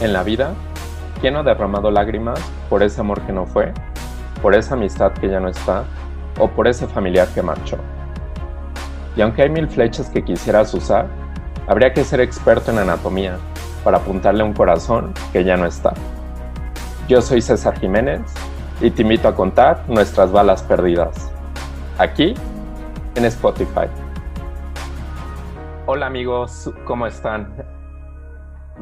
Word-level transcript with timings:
En 0.00 0.14
la 0.14 0.22
vida, 0.22 0.54
¿quién 1.20 1.36
ha 1.36 1.42
derramado 1.42 1.90
lágrimas 1.90 2.40
por 2.70 2.82
ese 2.82 3.02
amor 3.02 3.20
que 3.20 3.34
no 3.34 3.44
fue, 3.44 3.74
por 4.40 4.54
esa 4.54 4.72
amistad 4.72 5.12
que 5.12 5.28
ya 5.28 5.40
no 5.40 5.48
está 5.48 5.84
o 6.38 6.48
por 6.48 6.66
ese 6.66 6.86
familiar 6.86 7.28
que 7.34 7.42
marchó? 7.42 7.76
Y 9.14 9.20
aunque 9.20 9.42
hay 9.42 9.50
mil 9.50 9.68
flechas 9.68 10.08
que 10.08 10.24
quisieras 10.24 10.72
usar, 10.72 11.06
habría 11.66 11.92
que 11.92 12.02
ser 12.02 12.20
experto 12.20 12.70
en 12.70 12.78
anatomía 12.78 13.36
para 13.84 13.98
apuntarle 13.98 14.40
a 14.42 14.46
un 14.46 14.54
corazón 14.54 15.12
que 15.34 15.44
ya 15.44 15.58
no 15.58 15.66
está. 15.66 15.92
Yo 17.06 17.20
soy 17.20 17.42
César 17.42 17.78
Jiménez 17.78 18.22
y 18.80 18.90
te 18.90 19.02
invito 19.02 19.28
a 19.28 19.34
contar 19.34 19.84
nuestras 19.86 20.32
balas 20.32 20.62
perdidas. 20.62 21.30
Aquí 21.98 22.32
en 23.16 23.26
Spotify. 23.26 23.86
Hola 25.84 26.06
amigos, 26.06 26.70
¿cómo 26.86 27.06
están? 27.06 27.52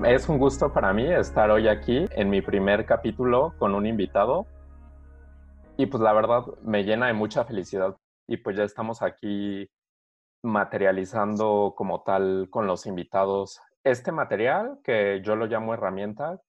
Es 0.05 0.29
un 0.29 0.39
gusto 0.39 0.73
para 0.73 0.93
mí 0.93 1.13
estar 1.13 1.51
hoy 1.51 1.67
aquí 1.67 2.07
en 2.13 2.31
mi 2.31 2.41
primer 2.41 2.87
capítulo 2.87 3.55
con 3.59 3.75
un 3.75 3.85
invitado. 3.85 4.47
Y 5.77 5.87
pues 5.87 6.01
la 6.01 6.13
verdad 6.13 6.47
me 6.63 6.85
llena 6.85 7.09
de 7.09 7.15
mucha 7.15 7.45
felicidad. 7.45 7.97
Y 8.29 8.37
pues 8.37 8.57
ya 8.57 8.63
estamos 8.63 9.03
aquí 9.03 9.69
materializando 10.45 11.75
como 11.77 12.05
tal 12.05 12.47
con 12.49 12.69
los 12.69 12.87
invitados 12.87 13.61
este 13.83 14.13
material 14.13 14.79
que 14.85 15.21
yo 15.25 15.35
lo 15.35 15.47
llamo 15.47 15.75
herramienta, 15.75 16.41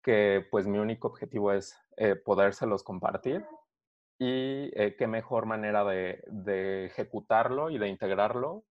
que 0.00 0.46
pues 0.50 0.68
mi 0.68 0.78
único 0.78 1.08
objetivo 1.08 1.52
es 1.52 1.76
eh, 1.96 2.14
podérselos 2.14 2.84
compartir 2.84 3.44
y 4.20 4.70
eh, 4.80 4.94
qué 4.96 5.08
mejor 5.08 5.46
manera 5.46 5.84
de, 5.84 6.22
de, 6.28 6.86
ejecutarlo 6.86 7.70
y 7.70 7.78
de 7.78 7.88
integrarlo 7.88 8.62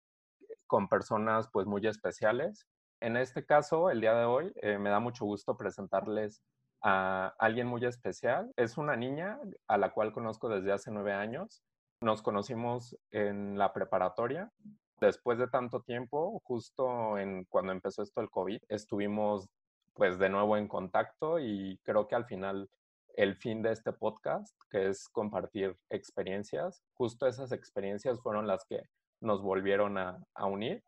con 0.66 0.88
personas 0.88 1.50
pues 1.52 1.68
muy 1.68 1.86
especiales 1.86 2.68
en 3.04 3.18
este 3.18 3.46
caso, 3.46 3.90
el 3.90 4.00
día 4.00 4.14
de 4.14 4.24
hoy, 4.24 4.54
eh, 4.62 4.78
me 4.78 4.90
da 4.90 5.02
mucho 5.02 5.26
gusto 5.26 5.58
presentarles 5.58 6.42
a 6.82 7.36
alguien 7.38 7.68
muy 7.68 7.84
especial. 7.84 8.54
Es 8.56 8.78
una 8.78 8.96
niña 8.96 9.40
a 9.68 9.78
la 9.78 9.92
cual 9.92 10.14
conozco 10.14 10.48
desde 10.48 10.72
hace 10.72 10.90
nueve 10.90 11.12
años. 11.12 11.62
Nos 12.00 12.22
conocimos 12.22 12.98
en 13.12 13.58
la 13.58 13.74
preparatoria. 13.74 14.54
Después 15.02 15.38
de 15.38 15.50
tanto 15.50 15.82
tiempo, 15.82 16.42
justo 16.46 17.18
en 17.18 17.44
cuando 17.50 17.74
empezó 17.74 18.04
esto 18.04 18.22
el 18.22 18.30
COVID, 18.30 18.62
estuvimos 18.70 19.50
pues 19.94 20.18
de 20.18 20.30
nuevo 20.30 20.56
en 20.56 20.70
contacto 20.70 21.40
y 21.40 21.82
creo 21.84 22.08
que 22.08 22.16
al 22.16 22.26
final 22.26 22.70
el 23.18 23.36
fin 23.36 23.62
de 23.62 23.74
este 23.74 23.92
podcast, 23.92 24.56
que 24.70 24.88
es 24.88 25.10
compartir 25.10 25.76
experiencias, 25.90 26.82
justo 26.94 27.28
esas 27.28 27.52
experiencias 27.52 28.22
fueron 28.22 28.48
las 28.48 28.64
que 28.64 28.82
nos 29.20 29.42
volvieron 29.42 29.98
a, 29.98 30.24
a 30.34 30.46
unir 30.46 30.82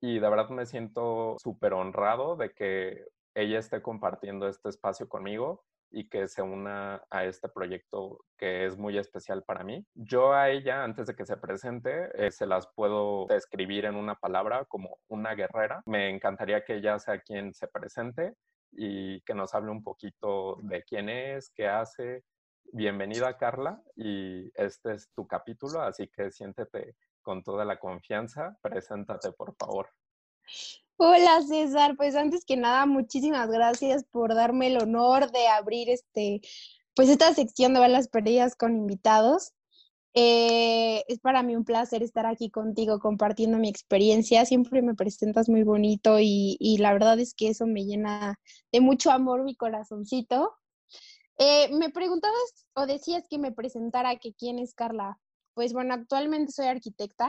y 0.00 0.18
de 0.18 0.28
verdad 0.28 0.48
me 0.50 0.66
siento 0.66 1.36
súper 1.38 1.72
honrado 1.72 2.36
de 2.36 2.52
que 2.52 3.04
ella 3.34 3.58
esté 3.58 3.82
compartiendo 3.82 4.48
este 4.48 4.68
espacio 4.68 5.08
conmigo 5.08 5.64
y 5.90 6.08
que 6.08 6.28
se 6.28 6.42
una 6.42 7.02
a 7.10 7.24
este 7.24 7.48
proyecto 7.48 8.20
que 8.36 8.66
es 8.66 8.76
muy 8.76 8.98
especial 8.98 9.42
para 9.44 9.64
mí. 9.64 9.86
Yo 9.94 10.32
a 10.32 10.50
ella, 10.50 10.84
antes 10.84 11.06
de 11.06 11.14
que 11.14 11.24
se 11.24 11.36
presente, 11.36 12.10
eh, 12.14 12.30
se 12.30 12.46
las 12.46 12.68
puedo 12.74 13.26
describir 13.26 13.86
en 13.86 13.94
una 13.94 14.14
palabra 14.14 14.64
como 14.66 14.98
una 15.08 15.34
guerrera. 15.34 15.82
Me 15.86 16.10
encantaría 16.10 16.64
que 16.64 16.76
ella 16.76 16.98
sea 16.98 17.20
quien 17.20 17.54
se 17.54 17.68
presente 17.68 18.34
y 18.72 19.22
que 19.22 19.34
nos 19.34 19.54
hable 19.54 19.70
un 19.70 19.82
poquito 19.82 20.56
de 20.62 20.82
quién 20.82 21.08
es, 21.08 21.50
qué 21.50 21.68
hace. 21.68 22.24
Bienvenida 22.70 23.38
Carla 23.38 23.82
y 23.96 24.50
este 24.54 24.92
es 24.92 25.10
tu 25.14 25.26
capítulo, 25.26 25.80
así 25.80 26.08
que 26.08 26.30
siéntete 26.30 26.96
con 27.28 27.42
toda 27.42 27.66
la 27.66 27.78
confianza. 27.78 28.56
Preséntate, 28.62 29.32
por 29.32 29.54
favor. 29.54 29.90
Hola 30.96 31.42
César, 31.46 31.94
pues 31.94 32.16
antes 32.16 32.46
que 32.46 32.56
nada, 32.56 32.86
muchísimas 32.86 33.50
gracias 33.50 34.02
por 34.04 34.34
darme 34.34 34.68
el 34.68 34.78
honor 34.78 35.30
de 35.30 35.46
abrir 35.46 35.90
este, 35.90 36.40
pues 36.96 37.10
esta 37.10 37.34
sección 37.34 37.74
de 37.74 37.80
balas 37.80 38.08
perdidas 38.08 38.56
con 38.56 38.74
invitados. 38.74 39.52
Eh, 40.14 41.04
es 41.06 41.20
para 41.20 41.42
mí 41.42 41.54
un 41.54 41.66
placer 41.66 42.02
estar 42.02 42.24
aquí 42.24 42.48
contigo 42.48 42.98
compartiendo 42.98 43.58
mi 43.58 43.68
experiencia. 43.68 44.46
Siempre 44.46 44.80
me 44.80 44.94
presentas 44.94 45.50
muy 45.50 45.64
bonito 45.64 46.16
y, 46.18 46.78
la 46.80 46.94
verdad 46.94 47.20
es 47.20 47.34
que 47.34 47.48
eso 47.48 47.66
me 47.66 47.84
llena 47.84 48.40
de 48.72 48.80
mucho 48.80 49.10
amor 49.10 49.44
mi 49.44 49.54
corazoncito. 49.54 50.54
Eh, 51.36 51.68
me 51.74 51.90
preguntabas 51.90 52.66
o 52.72 52.86
decías 52.86 53.28
que 53.28 53.36
me 53.36 53.52
presentara 53.52 54.16
que 54.16 54.32
quién 54.32 54.58
es 54.58 54.72
Carla. 54.72 55.18
Pues 55.58 55.72
bueno, 55.72 55.92
actualmente 55.92 56.52
soy 56.52 56.66
arquitecta, 56.66 57.26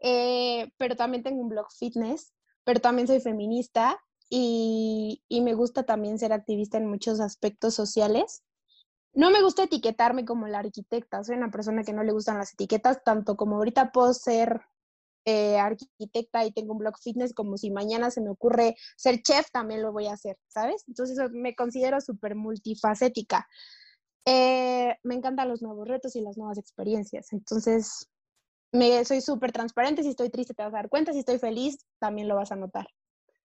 eh, 0.00 0.72
pero 0.78 0.96
también 0.96 1.22
tengo 1.22 1.42
un 1.42 1.50
blog 1.50 1.66
fitness, 1.78 2.32
pero 2.64 2.80
también 2.80 3.06
soy 3.06 3.20
feminista 3.20 4.00
y, 4.30 5.22
y, 5.28 5.42
me 5.42 5.52
gusta 5.52 5.82
también 5.82 6.18
ser 6.18 6.32
activista 6.32 6.78
en 6.78 6.86
muchos 6.86 7.20
aspectos 7.20 7.74
sociales. 7.74 8.42
No 9.12 9.30
me 9.30 9.42
gusta 9.42 9.64
etiquetarme 9.64 10.24
como 10.24 10.48
la 10.48 10.60
arquitecta, 10.60 11.22
soy 11.24 11.36
una 11.36 11.50
persona 11.50 11.84
que 11.84 11.92
no 11.92 12.02
le 12.02 12.12
gustan 12.12 12.38
las 12.38 12.54
etiquetas, 12.54 13.04
tanto 13.04 13.36
como 13.36 13.56
ahorita 13.56 13.92
puedo 13.92 14.14
ser 14.14 14.62
eh, 15.26 15.58
arquitecta 15.58 16.46
y 16.46 16.52
tengo 16.52 16.72
un 16.72 16.78
blog 16.78 16.96
fitness, 17.02 17.34
como 17.34 17.58
si 17.58 17.70
mañana 17.70 18.10
se 18.10 18.22
me 18.22 18.30
ocurre 18.30 18.76
ser 18.96 19.20
chef, 19.20 19.50
también 19.52 19.82
lo 19.82 19.92
voy 19.92 20.06
a 20.06 20.14
hacer, 20.14 20.38
¿sabes? 20.48 20.84
Entonces 20.88 21.18
me 21.32 21.54
considero 21.54 22.00
súper 22.00 22.34
multifacética. 22.34 23.46
Eh, 24.24 24.96
me 25.02 25.14
encantan 25.14 25.48
los 25.48 25.62
nuevos 25.62 25.88
retos 25.88 26.16
y 26.16 26.20
las 26.20 26.36
nuevas 26.36 26.58
experiencias. 26.58 27.32
Entonces, 27.32 28.08
me, 28.72 29.04
soy 29.04 29.20
súper 29.20 29.52
transparente. 29.52 30.02
Si 30.02 30.10
estoy 30.10 30.30
triste, 30.30 30.54
te 30.54 30.62
vas 30.62 30.72
a 30.72 30.76
dar 30.76 30.88
cuenta. 30.88 31.12
Si 31.12 31.20
estoy 31.20 31.38
feliz, 31.38 31.86
también 31.98 32.28
lo 32.28 32.36
vas 32.36 32.52
a 32.52 32.56
notar. 32.56 32.86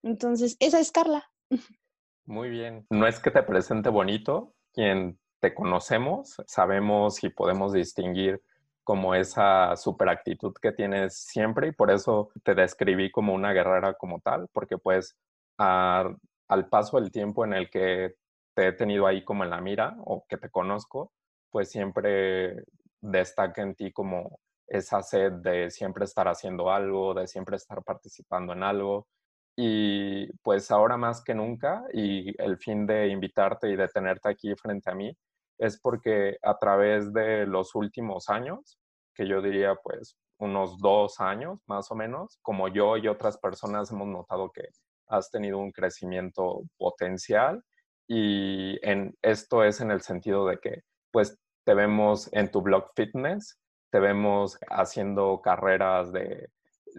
Entonces, 0.03 0.55
esa 0.59 0.79
es 0.79 0.91
Carla. 0.91 1.23
Muy 2.25 2.49
bien. 2.49 2.85
No 2.89 3.07
es 3.07 3.19
que 3.19 3.31
te 3.31 3.43
presente 3.43 3.89
bonito, 3.89 4.53
quien 4.73 5.19
te 5.39 5.53
conocemos, 5.53 6.35
sabemos 6.45 7.23
y 7.23 7.29
podemos 7.29 7.73
distinguir 7.73 8.41
como 8.83 9.15
esa 9.15 9.75
super 9.75 10.09
actitud 10.09 10.53
que 10.61 10.71
tienes 10.71 11.17
siempre 11.17 11.67
y 11.67 11.71
por 11.71 11.91
eso 11.91 12.29
te 12.43 12.55
describí 12.55 13.11
como 13.11 13.33
una 13.33 13.51
guerrera 13.51 13.93
como 13.95 14.19
tal, 14.21 14.47
porque 14.53 14.77
pues 14.77 15.17
al 15.57 16.69
paso 16.69 16.99
del 16.99 17.11
tiempo 17.11 17.43
en 17.43 17.53
el 17.53 17.69
que 17.69 18.15
te 18.57 18.69
he 18.69 18.73
tenido 18.73 19.05
ahí 19.05 19.23
como 19.23 19.43
en 19.43 19.51
la 19.51 19.61
mira 19.61 19.95
o 20.03 20.25
que 20.27 20.35
te 20.35 20.49
conozco, 20.49 21.13
pues 21.51 21.69
siempre 21.69 22.63
destaca 22.99 23.61
en 23.61 23.75
ti 23.75 23.91
como 23.91 24.39
esa 24.65 25.03
sed 25.03 25.31
de 25.33 25.69
siempre 25.69 26.05
estar 26.05 26.27
haciendo 26.27 26.71
algo, 26.71 27.13
de 27.13 27.27
siempre 27.27 27.55
estar 27.55 27.83
participando 27.83 28.53
en 28.53 28.63
algo. 28.63 29.07
Y 29.55 30.25
pues 30.41 30.71
ahora 30.71 30.97
más 30.97 31.23
que 31.23 31.35
nunca, 31.35 31.83
y 31.93 32.33
el 32.41 32.57
fin 32.57 32.87
de 32.87 33.09
invitarte 33.09 33.69
y 33.69 33.75
de 33.75 33.89
tenerte 33.89 34.27
aquí 34.27 34.55
frente 34.55 34.89
a 34.89 34.95
mí, 34.95 35.15
es 35.59 35.79
porque 35.79 36.39
a 36.41 36.57
través 36.57 37.13
de 37.13 37.45
los 37.45 37.75
últimos 37.75 38.27
años, 38.27 38.79
que 39.13 39.27
yo 39.27 39.39
diría 39.39 39.75
pues 39.75 40.17
unos 40.39 40.79
dos 40.79 41.19
años 41.19 41.61
más 41.67 41.91
o 41.91 41.95
menos, 41.95 42.39
como 42.41 42.69
yo 42.69 42.97
y 42.97 43.07
otras 43.07 43.37
personas 43.37 43.91
hemos 43.91 44.07
notado 44.07 44.49
que 44.51 44.63
has 45.09 45.29
tenido 45.29 45.59
un 45.59 45.71
crecimiento 45.71 46.63
potencial 46.75 47.63
y 48.07 48.79
en, 48.87 49.15
esto 49.21 49.63
es 49.63 49.81
en 49.81 49.91
el 49.91 50.01
sentido 50.01 50.47
de 50.47 50.59
que, 50.59 50.83
pues, 51.11 51.37
te 51.65 51.73
vemos 51.73 52.29
en 52.33 52.49
tu 52.51 52.61
blog 52.61 52.91
fitness, 52.95 53.59
te 53.91 53.99
vemos 53.99 54.57
haciendo 54.69 55.41
carreras 55.41 56.11
de 56.11 56.49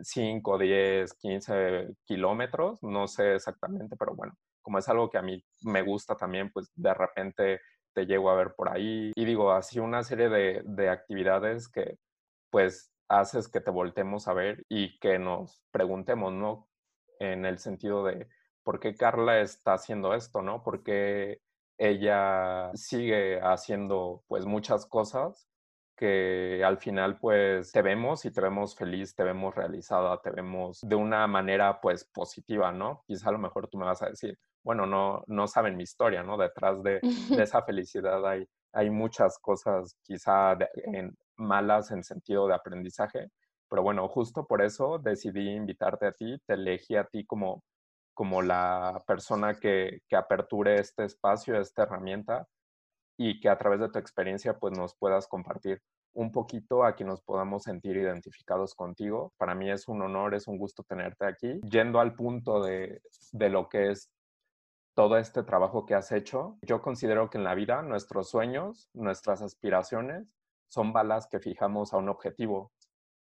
5, 0.03 0.59
10, 0.59 1.15
15 1.15 1.89
kilómetros, 2.05 2.83
no 2.83 3.09
sé 3.09 3.35
exactamente, 3.35 3.97
pero 3.97 4.15
bueno, 4.15 4.35
como 4.63 4.79
es 4.79 4.89
algo 4.89 5.11
que 5.11 5.19
a 5.19 5.23
mí 5.23 5.43
me 5.63 5.83
gusta 5.83 6.17
también, 6.17 6.51
pues 6.53 6.71
de 6.75 6.95
repente 6.95 7.61
te 7.95 8.07
llego 8.07 8.31
a 8.31 8.37
ver 8.37 8.55
por 8.55 8.69
ahí 8.69 9.13
y 9.17 9.25
digo, 9.25 9.53
así 9.53 9.79
una 9.79 10.03
serie 10.03 10.29
de, 10.29 10.63
de 10.65 10.89
actividades 10.91 11.69
que 11.69 11.99
pues 12.51 12.93
haces 13.09 13.49
que 13.49 13.61
te 13.61 13.71
voltemos 13.71 14.29
a 14.29 14.35
ver 14.35 14.65
y 14.69 14.99
que 14.99 15.19
nos 15.19 15.63
preguntemos, 15.71 16.33
¿no? 16.33 16.69
En 17.19 17.47
el 17.47 17.59
sentido 17.59 18.05
de, 18.05 18.29
por 18.69 18.81
qué 18.81 18.95
Carla 18.95 19.41
está 19.41 19.73
haciendo 19.73 20.12
esto, 20.12 20.43
¿no? 20.43 20.62
Porque 20.62 21.41
ella 21.79 22.70
sigue 22.75 23.41
haciendo 23.41 24.25
pues 24.26 24.44
muchas 24.44 24.85
cosas 24.85 25.49
que 25.97 26.62
al 26.62 26.76
final 26.76 27.19
pues 27.19 27.73
te 27.73 27.81
vemos 27.81 28.26
y 28.26 28.31
te 28.31 28.43
vemos 28.43 28.76
feliz, 28.76 29.15
te 29.15 29.25
vemos 29.25 29.55
realizada, 29.55 30.20
te 30.20 30.31
vemos 30.31 30.81
de 30.82 30.97
una 30.97 31.26
manera 31.26 31.81
pues 31.81 32.05
positiva, 32.05 32.70
¿no? 32.70 33.05
Quizá 33.06 33.31
a 33.31 33.32
lo 33.32 33.38
mejor 33.38 33.69
tú 33.69 33.79
me 33.79 33.87
vas 33.87 34.03
a 34.03 34.11
decir, 34.11 34.38
bueno, 34.62 34.85
no, 34.85 35.25
no 35.29 35.47
saben 35.47 35.75
mi 35.75 35.85
historia, 35.85 36.23
¿no? 36.23 36.37
Detrás 36.37 36.82
de, 36.82 37.00
de 37.00 37.03
esa 37.43 37.62
felicidad 37.62 38.26
hay, 38.29 38.47
hay 38.75 38.91
muchas 38.91 39.38
cosas 39.38 39.97
quizá 40.03 40.59
en, 40.75 41.17
malas 41.37 41.91
en 41.91 42.05
sentido 42.05 42.47
de 42.47 42.55
aprendizaje, 42.55 43.31
pero 43.70 43.82
bueno, 43.82 44.06
justo 44.09 44.47
por 44.47 44.61
eso 44.61 44.99
decidí 44.99 45.55
invitarte 45.55 46.06
a 46.06 46.12
ti, 46.12 46.38
te 46.44 46.53
elegí 46.53 46.97
a 46.97 47.05
ti 47.05 47.25
como 47.25 47.62
como 48.19 48.43
la 48.43 49.00
persona 49.06 49.61
que, 49.61 50.00
que 50.09 50.17
aperture 50.17 50.81
este 50.81 51.05
espacio, 51.05 51.56
esta 51.56 51.85
herramienta 51.85 52.49
y 53.17 53.38
que 53.38 53.49
a 53.49 53.56
través 53.56 53.79
de 53.79 53.91
tu 53.91 54.00
experiencia 54.00 54.59
pues 54.59 54.76
nos 54.76 54.97
puedas 54.97 55.29
compartir 55.29 55.81
un 56.15 56.32
poquito 56.32 56.82
a 56.82 56.97
que 56.97 57.05
nos 57.05 57.23
podamos 57.23 57.62
sentir 57.62 57.97
identificados 57.97 58.75
contigo. 58.75 59.32
Para 59.37 59.55
mí 59.55 59.70
es 59.70 59.87
un 59.87 60.03
honor, 60.03 60.35
es 60.35 60.49
un 60.49 60.59
gusto 60.59 60.82
tenerte 60.82 61.26
aquí. 61.26 61.61
Yendo 61.61 62.00
al 62.00 62.17
punto 62.17 62.61
de, 62.61 63.03
de 63.31 63.50
lo 63.50 63.69
que 63.69 63.93
es 63.93 64.11
todo 64.97 65.17
este 65.17 65.44
trabajo 65.44 65.87
que 65.87 65.94
has 65.94 66.11
hecho. 66.11 66.59
Yo 66.62 66.82
considero 66.82 67.31
que 67.31 67.38
en 67.38 67.44
la 67.44 67.55
vida 67.55 67.82
nuestros 67.82 68.31
sueños, 68.31 68.91
nuestras 68.94 69.43
aspiraciones 69.43 70.26
son 70.67 70.93
balas 70.93 71.29
que 71.29 71.38
fijamos 71.38 71.94
a 71.94 71.99
un 71.99 72.09
objetivo. 72.09 72.73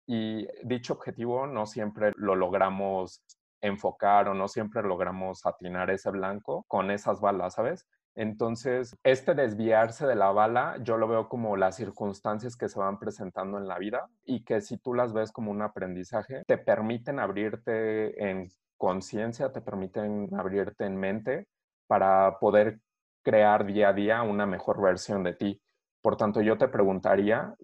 Y 0.08 0.48
dicho 0.64 0.94
objetivo 0.94 1.46
no 1.46 1.66
siempre 1.66 2.10
lo 2.16 2.34
logramos 2.34 3.22
enfocar 3.60 4.28
o 4.28 4.34
no 4.34 4.48
siempre 4.48 4.82
logramos 4.82 5.44
atinar 5.46 5.90
ese 5.90 6.10
blanco 6.10 6.64
con 6.68 6.90
esas 6.90 7.20
balas, 7.20 7.54
¿sabes? 7.54 7.86
Entonces, 8.14 8.96
este 9.04 9.34
desviarse 9.34 10.06
de 10.06 10.16
la 10.16 10.32
bala, 10.32 10.76
yo 10.82 10.96
lo 10.96 11.06
veo 11.06 11.28
como 11.28 11.56
las 11.56 11.76
circunstancias 11.76 12.56
que 12.56 12.68
se 12.68 12.78
van 12.78 12.98
presentando 12.98 13.58
en 13.58 13.68
la 13.68 13.78
vida 13.78 14.08
y 14.24 14.44
que 14.44 14.60
si 14.60 14.76
tú 14.76 14.92
las 14.92 15.12
ves 15.12 15.30
como 15.30 15.52
un 15.52 15.62
aprendizaje, 15.62 16.42
te 16.46 16.58
permiten 16.58 17.20
abrirte 17.20 18.28
en 18.28 18.48
conciencia, 18.76 19.52
te 19.52 19.60
permiten 19.60 20.28
abrirte 20.36 20.84
en 20.84 20.96
mente 20.96 21.46
para 21.86 22.38
poder 22.40 22.80
crear 23.22 23.64
día 23.66 23.90
a 23.90 23.92
día 23.92 24.22
una 24.22 24.46
mejor 24.46 24.80
versión 24.80 25.22
de 25.22 25.34
ti. 25.34 25.62
Por 26.02 26.16
tanto, 26.16 26.40
yo 26.40 26.58
te 26.58 26.66
preguntaría, 26.66 27.54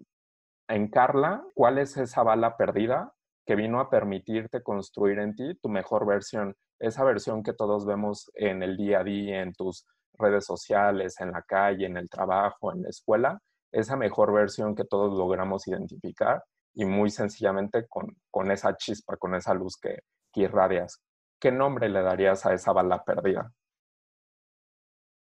en 0.69 0.87
Carla, 0.87 1.43
¿cuál 1.53 1.79
es 1.79 1.97
esa 1.97 2.23
bala 2.23 2.55
perdida 2.55 3.14
que 3.45 3.55
vino 3.55 3.79
a 3.79 3.89
permitirte 3.89 4.63
construir 4.63 5.19
en 5.19 5.35
ti 5.35 5.55
tu 5.61 5.69
mejor 5.69 6.05
versión? 6.05 6.55
Esa 6.79 7.03
versión 7.03 7.43
que 7.43 7.53
todos 7.53 7.85
vemos 7.85 8.31
en 8.33 8.63
el 8.63 8.75
día 8.77 8.99
a 8.99 9.03
día, 9.03 9.41
en 9.41 9.53
tus 9.53 9.85
redes 10.13 10.45
sociales, 10.45 11.19
en 11.19 11.31
la 11.31 11.41
calle, 11.41 11.85
en 11.85 11.97
el 11.97 12.09
trabajo, 12.09 12.71
en 12.71 12.83
la 12.83 12.89
escuela, 12.89 13.39
esa 13.71 13.95
mejor 13.95 14.33
versión 14.33 14.75
que 14.75 14.85
todos 14.85 15.13
logramos 15.13 15.67
identificar 15.67 16.43
y 16.73 16.85
muy 16.85 17.09
sencillamente 17.09 17.87
con, 17.87 18.15
con 18.31 18.51
esa 18.51 18.75
chispa, 18.75 19.17
con 19.17 19.35
esa 19.35 19.53
luz 19.53 19.77
que, 19.77 19.99
que 20.31 20.41
irradias. 20.41 21.01
¿Qué 21.39 21.51
nombre 21.51 21.89
le 21.89 22.01
darías 22.01 22.45
a 22.45 22.53
esa 22.53 22.71
bala 22.71 23.03
perdida? 23.03 23.51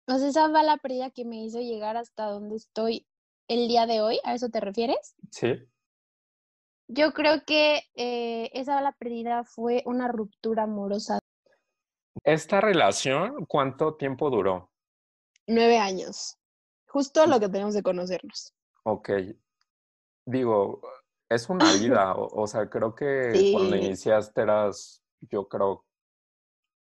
Sea, 0.07 0.29
esa 0.29 0.49
bala 0.49 0.77
perdida 0.77 1.11
que 1.11 1.25
me 1.25 1.43
hizo 1.43 1.61
llegar 1.61 1.97
hasta 1.97 2.27
donde 2.27 2.57
estoy 2.57 3.07
el 3.49 3.69
día 3.69 3.87
de 3.87 4.01
hoy, 4.01 4.21
¿a 4.25 4.35
eso 4.35 4.49
te 4.49 4.61
refieres? 4.61 5.15
Sí. 5.31 5.67
Yo 6.89 7.13
creo 7.13 7.45
que 7.47 7.83
eh, 7.95 8.51
esa 8.53 8.75
bala 8.75 8.93
perdida 8.93 9.45
fue 9.45 9.83
una 9.87 10.09
ruptura 10.09 10.65
amorosa. 10.65 11.19
¿Esta 12.23 12.61
relación 12.61 13.47
cuánto 13.47 13.95
tiempo 13.95 14.31
duró? 14.31 14.71
Nueve 15.47 15.79
años. 15.79 16.37
Justo 16.87 17.27
lo 17.27 17.41
que 17.41 17.49
tenemos 17.49 17.75
de 17.75 17.83
conocernos. 17.83 18.55
Ok. 18.85 19.11
Digo, 20.27 20.81
es 21.29 21.49
una 21.49 21.65
vida, 21.75 22.15
o, 22.17 22.47
sea, 22.47 22.69
creo 22.69 22.95
que 22.95 23.53
cuando 23.53 23.77
iniciaste 23.77 24.43
eras, 24.43 25.03
yo 25.21 25.49
creo, 25.49 25.85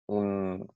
un, 0.09 0.69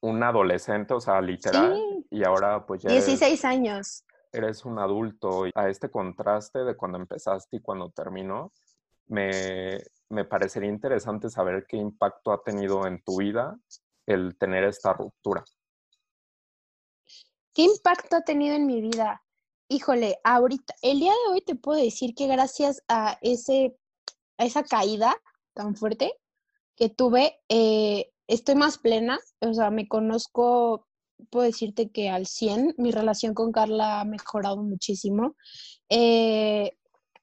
un 0.00 0.22
adolescente, 0.22 0.94
o 0.94 1.00
sea, 1.00 1.20
literal, 1.20 2.04
y 2.10 2.24
ahora 2.24 2.64
pues 2.64 2.82
ya... 2.82 2.90
16 2.90 3.44
años. 3.44 4.05
Eres 4.36 4.64
un 4.64 4.78
adulto. 4.78 5.44
A 5.54 5.68
este 5.68 5.90
contraste 5.90 6.64
de 6.64 6.76
cuando 6.76 6.98
empezaste 6.98 7.56
y 7.56 7.60
cuando 7.60 7.90
terminó, 7.90 8.52
me, 9.06 9.78
me 10.10 10.24
parecería 10.24 10.68
interesante 10.68 11.30
saber 11.30 11.66
qué 11.66 11.76
impacto 11.76 12.32
ha 12.32 12.42
tenido 12.42 12.86
en 12.86 13.02
tu 13.02 13.18
vida 13.18 13.58
el 14.06 14.36
tener 14.36 14.64
esta 14.64 14.92
ruptura. 14.92 15.44
¿Qué 17.54 17.62
impacto 17.62 18.16
ha 18.16 18.20
tenido 18.20 18.54
en 18.54 18.66
mi 18.66 18.80
vida? 18.82 19.22
Híjole, 19.68 20.18
ahorita, 20.22 20.74
el 20.82 21.00
día 21.00 21.12
de 21.12 21.32
hoy 21.32 21.40
te 21.40 21.54
puedo 21.54 21.82
decir 21.82 22.14
que 22.14 22.26
gracias 22.26 22.82
a, 22.86 23.18
ese, 23.22 23.76
a 24.36 24.44
esa 24.44 24.62
caída 24.62 25.16
tan 25.54 25.74
fuerte 25.74 26.12
que 26.76 26.90
tuve, 26.90 27.40
eh, 27.48 28.12
estoy 28.28 28.54
más 28.54 28.76
plena, 28.78 29.18
o 29.40 29.54
sea, 29.54 29.70
me 29.70 29.88
conozco, 29.88 30.85
puedo 31.30 31.46
decirte 31.46 31.90
que 31.90 32.08
al 32.08 32.26
100, 32.26 32.74
mi 32.78 32.90
relación 32.90 33.34
con 33.34 33.52
Carla 33.52 34.00
ha 34.00 34.04
mejorado 34.04 34.62
muchísimo. 34.62 35.36
Eh, 35.88 36.72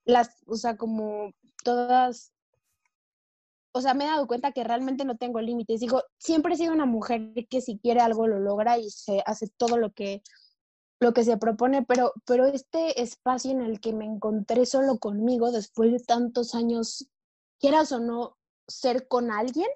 las, 0.06 0.30
o 0.45 0.56
sea, 0.56 0.78
como 0.78 1.31
todas, 1.63 2.34
o 3.74 3.81
sea, 3.81 3.94
me 3.94 4.06
he 4.06 4.07
dado 4.07 4.28
cuenta 4.28 4.51
que 4.51 4.63
realmente 4.63 5.06
no 5.06 5.18
tengo 5.18 5.42
límites. 5.42 5.80
Digo, 5.80 6.04
siempre 6.18 6.54
he 6.54 6.57
sido 6.57 6.74
una 6.74 6.86
mujer 6.86 7.34
que 7.50 7.62
si 7.62 7.80
quiere 7.80 8.01
algo 8.01 8.28
lo 8.28 8.40
logra 8.40 8.78
y 8.78 8.90
se 8.90 9.24
hace 9.25 9.48
todo 9.57 9.78
lo 9.78 9.92
que 9.92 10.22
lo 11.04 11.13
que 11.13 11.24
se 11.24 11.38
propone, 11.38 11.84
pero, 11.84 12.13
pero 12.25 12.46
este 12.46 13.01
espacio 13.01 13.51
en 13.51 13.62
el 13.62 13.80
que 13.80 13.94
me 13.94 14.06
encontré 14.06 14.66
solo 14.66 14.98
conmigo 14.98 15.51
después 15.51 15.92
de 15.92 16.00
tantos 16.00 16.56
años, 16.56 17.10
quieras 17.60 17.92
o 17.92 18.00
no, 18.00 18.38
ser 18.68 19.07
con 19.07 19.30
alguien, 19.30 19.68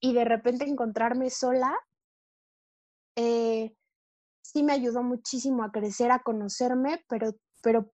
y 0.00 0.14
de 0.14 0.24
repente 0.24 0.64
encontrarme 0.64 1.28
sola, 1.28 1.72
eh, 3.16 3.74
sí 4.42 4.62
me 4.62 4.72
ayudó 4.72 5.02
muchísimo 5.02 5.64
a 5.64 5.72
crecer, 5.72 6.10
a 6.10 6.22
conocerme, 6.22 7.04
pero, 7.08 7.34
pero 7.62 7.90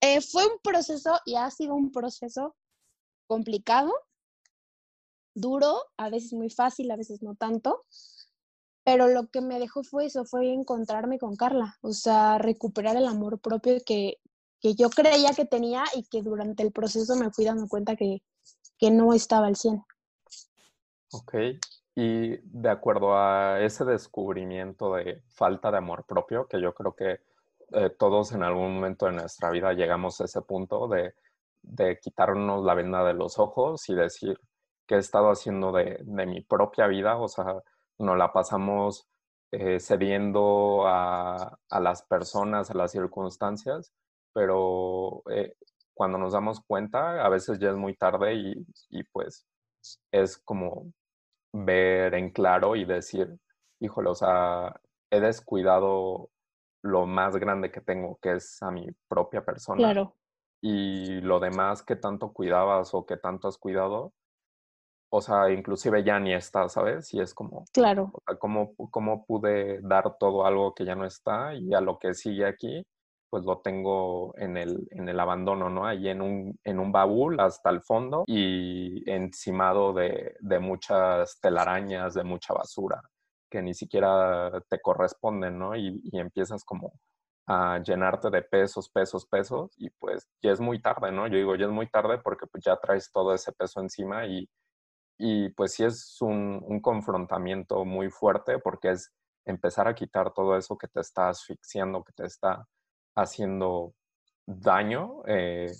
eh, 0.00 0.20
fue 0.20 0.46
un 0.46 0.58
proceso 0.62 1.18
y 1.24 1.36
ha 1.36 1.50
sido 1.50 1.74
un 1.74 1.90
proceso 1.90 2.56
complicado, 3.26 3.92
duro, 5.34 5.84
a 5.96 6.10
veces 6.10 6.32
muy 6.32 6.50
fácil, 6.50 6.90
a 6.90 6.96
veces 6.96 7.22
no 7.22 7.34
tanto, 7.34 7.84
pero 8.84 9.08
lo 9.08 9.28
que 9.28 9.40
me 9.40 9.58
dejó 9.58 9.82
fue 9.82 10.06
eso, 10.06 10.24
fue 10.24 10.52
encontrarme 10.52 11.18
con 11.18 11.36
Carla, 11.36 11.76
o 11.80 11.92
sea, 11.92 12.38
recuperar 12.38 12.96
el 12.96 13.06
amor 13.06 13.40
propio 13.40 13.76
que, 13.84 14.18
que 14.60 14.74
yo 14.74 14.90
creía 14.90 15.32
que 15.32 15.44
tenía 15.44 15.84
y 15.94 16.04
que 16.04 16.22
durante 16.22 16.62
el 16.62 16.72
proceso 16.72 17.14
me 17.16 17.30
fui 17.30 17.44
dando 17.44 17.68
cuenta 17.68 17.96
que, 17.96 18.22
que 18.78 18.90
no 18.90 19.12
estaba 19.14 19.46
al 19.46 19.56
100. 19.56 19.84
Ok, 21.12 21.34
y 21.94 22.36
de 22.38 22.70
acuerdo 22.70 23.16
a 23.16 23.60
ese 23.60 23.84
descubrimiento 23.84 24.94
de 24.94 25.22
falta 25.28 25.70
de 25.70 25.78
amor 25.78 26.04
propio, 26.06 26.46
que 26.46 26.60
yo 26.60 26.72
creo 26.74 26.94
que 26.94 27.20
eh, 27.72 27.90
todos 27.98 28.32
en 28.32 28.42
algún 28.42 28.74
momento 28.74 29.06
de 29.06 29.12
nuestra 29.12 29.50
vida 29.50 29.72
llegamos 29.72 30.20
a 30.20 30.24
ese 30.24 30.42
punto 30.42 30.88
de, 30.88 31.14
de 31.62 31.98
quitarnos 32.00 32.64
la 32.64 32.74
venda 32.74 33.04
de 33.04 33.14
los 33.14 33.38
ojos 33.38 33.88
y 33.88 33.94
decir 33.94 34.38
qué 34.86 34.96
he 34.96 34.98
estado 34.98 35.30
haciendo 35.30 35.72
de, 35.72 35.98
de 36.02 36.26
mi 36.26 36.40
propia 36.42 36.86
vida, 36.86 37.16
o 37.16 37.28
sea, 37.28 37.62
nos 37.98 38.16
la 38.16 38.32
pasamos 38.32 39.06
eh, 39.52 39.78
cediendo 39.80 40.86
a, 40.86 41.58
a, 41.68 41.80
las 41.80 42.02
personas, 42.02 42.70
a 42.70 42.74
las 42.74 42.92
circunstancias, 42.92 43.92
pero 44.32 45.22
eh, 45.30 45.54
cuando 45.94 46.18
nos 46.18 46.32
damos 46.32 46.60
cuenta, 46.60 47.24
a 47.24 47.28
veces 47.28 47.58
ya 47.58 47.70
es 47.70 47.76
muy 47.76 47.94
tarde 47.94 48.34
y, 48.34 48.66
y 48.88 49.02
pues 49.04 49.46
es 50.12 50.38
como 50.38 50.92
ver 51.52 52.14
en 52.14 52.30
claro 52.30 52.76
y 52.76 52.84
decir, 52.84 53.36
híjole, 53.80 54.10
o 54.10 54.14
sea, 54.14 54.80
he 55.10 55.20
descuidado 55.20 56.30
lo 56.82 57.06
más 57.06 57.36
grande 57.36 57.70
que 57.70 57.80
tengo, 57.80 58.18
que 58.20 58.32
es 58.32 58.62
a 58.62 58.70
mi 58.70 58.86
propia 59.08 59.44
persona. 59.44 59.78
Claro. 59.78 60.16
Y 60.62 61.20
lo 61.20 61.40
demás 61.40 61.82
que 61.82 61.96
tanto 61.96 62.32
cuidabas 62.32 62.94
o 62.94 63.06
que 63.06 63.16
tanto 63.16 63.48
has 63.48 63.58
cuidado, 63.58 64.12
o 65.12 65.20
sea, 65.20 65.50
inclusive 65.50 66.04
ya 66.04 66.20
ni 66.20 66.32
está, 66.32 66.68
¿sabes? 66.68 67.12
Y 67.12 67.20
es 67.20 67.34
como, 67.34 67.64
claro. 67.72 68.10
O 68.12 68.22
sea, 68.26 68.38
¿cómo, 68.38 68.74
¿cómo 68.90 69.26
pude 69.26 69.80
dar 69.82 70.16
todo 70.18 70.46
algo 70.46 70.74
que 70.74 70.84
ya 70.84 70.94
no 70.94 71.04
está 71.04 71.54
y 71.54 71.74
a 71.74 71.80
lo 71.80 71.98
que 71.98 72.14
sigue 72.14 72.46
aquí? 72.46 72.86
Pues 73.30 73.44
lo 73.44 73.60
tengo 73.60 74.34
en 74.36 74.56
el, 74.56 74.88
en 74.90 75.08
el 75.08 75.20
abandono, 75.20 75.70
¿no? 75.70 75.86
Ahí 75.86 76.08
en 76.08 76.20
un, 76.20 76.58
en 76.64 76.80
un 76.80 76.92
baúl 76.92 77.40
hasta 77.40 77.70
el 77.70 77.80
fondo 77.82 78.24
y 78.26 79.08
encimado 79.10 79.92
de, 79.92 80.36
de 80.40 80.58
muchas 80.58 81.40
telarañas, 81.40 82.14
de 82.14 82.24
mucha 82.24 82.52
basura 82.54 83.00
que 83.50 83.62
ni 83.62 83.74
siquiera 83.74 84.62
te 84.68 84.80
corresponden, 84.80 85.58
¿no? 85.58 85.76
Y, 85.76 86.00
y, 86.04 86.18
empiezas 86.20 86.64
como 86.64 86.92
a 87.46 87.80
llenarte 87.82 88.30
de 88.30 88.42
pesos, 88.42 88.88
pesos, 88.90 89.26
pesos 89.26 89.72
y 89.76 89.90
pues 89.90 90.28
ya 90.42 90.52
es 90.52 90.60
muy 90.60 90.80
tarde, 90.80 91.10
¿no? 91.12 91.26
Yo 91.26 91.36
digo, 91.36 91.56
ya 91.56 91.66
es 91.66 91.72
muy 91.72 91.88
tarde 91.88 92.18
porque 92.18 92.46
pues 92.46 92.64
ya 92.64 92.76
traes 92.76 93.10
todo 93.12 93.34
ese 93.34 93.52
peso 93.52 93.80
encima 93.80 94.26
y, 94.26 94.48
y 95.18 95.50
pues 95.50 95.74
sí 95.74 95.84
es 95.84 96.16
un, 96.22 96.62
un 96.64 96.80
confrontamiento 96.80 97.84
muy 97.84 98.10
fuerte 98.10 98.58
porque 98.60 98.90
es 98.92 99.12
empezar 99.44 99.88
a 99.88 99.94
quitar 99.94 100.32
todo 100.32 100.56
eso 100.56 100.78
que 100.78 100.88
te 100.88 101.00
está 101.00 101.28
asfixiando, 101.28 102.04
que 102.04 102.12
te 102.12 102.26
está 102.26 102.66
haciendo 103.14 103.94
daño 104.46 105.22
eh, 105.26 105.72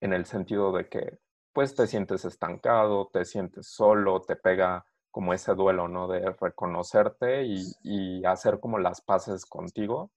en 0.00 0.12
el 0.12 0.24
sentido 0.24 0.72
de 0.72 0.88
que 0.88 1.18
pues 1.52 1.74
te 1.74 1.86
sientes 1.86 2.24
estancado, 2.24 3.10
te 3.12 3.24
sientes 3.24 3.66
solo, 3.66 4.22
te 4.22 4.36
pega 4.36 4.84
como 5.10 5.34
ese 5.34 5.54
duelo, 5.54 5.88
¿no? 5.88 6.06
De 6.06 6.20
reconocerte 6.40 7.44
y, 7.44 8.24
hacer 8.24 8.60
como 8.60 8.78
las 8.78 9.00
paces 9.00 9.44
contigo 9.44 10.12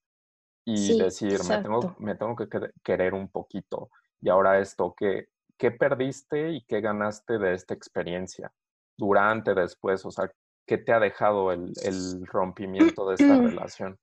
y 0.63 0.99
decir, 0.99 1.39
me 1.49 1.57
tengo, 1.57 1.95
me 1.97 2.15
tengo, 2.15 2.35
que 2.35 2.47
querer 2.83 3.15
un 3.15 3.29
poquito. 3.29 3.89
Y 4.21 4.29
ahora 4.29 4.59
esto, 4.59 4.93
¿qué, 4.95 5.29
¿qué 5.57 5.71
perdiste 5.71 6.51
y 6.51 6.63
qué 6.65 6.81
ganaste 6.81 7.39
de 7.39 7.55
esta 7.55 7.73
experiencia? 7.73 8.51
Durante, 8.95 9.55
después, 9.55 10.05
o 10.05 10.11
sea, 10.11 10.31
¿qué 10.67 10.77
te 10.77 10.93
ha 10.93 10.99
dejado 10.99 11.51
el, 11.51 11.73
el 11.83 12.27
rompimiento 12.27 13.07
de 13.07 13.15
esta 13.15 13.25
relación? 13.41 13.97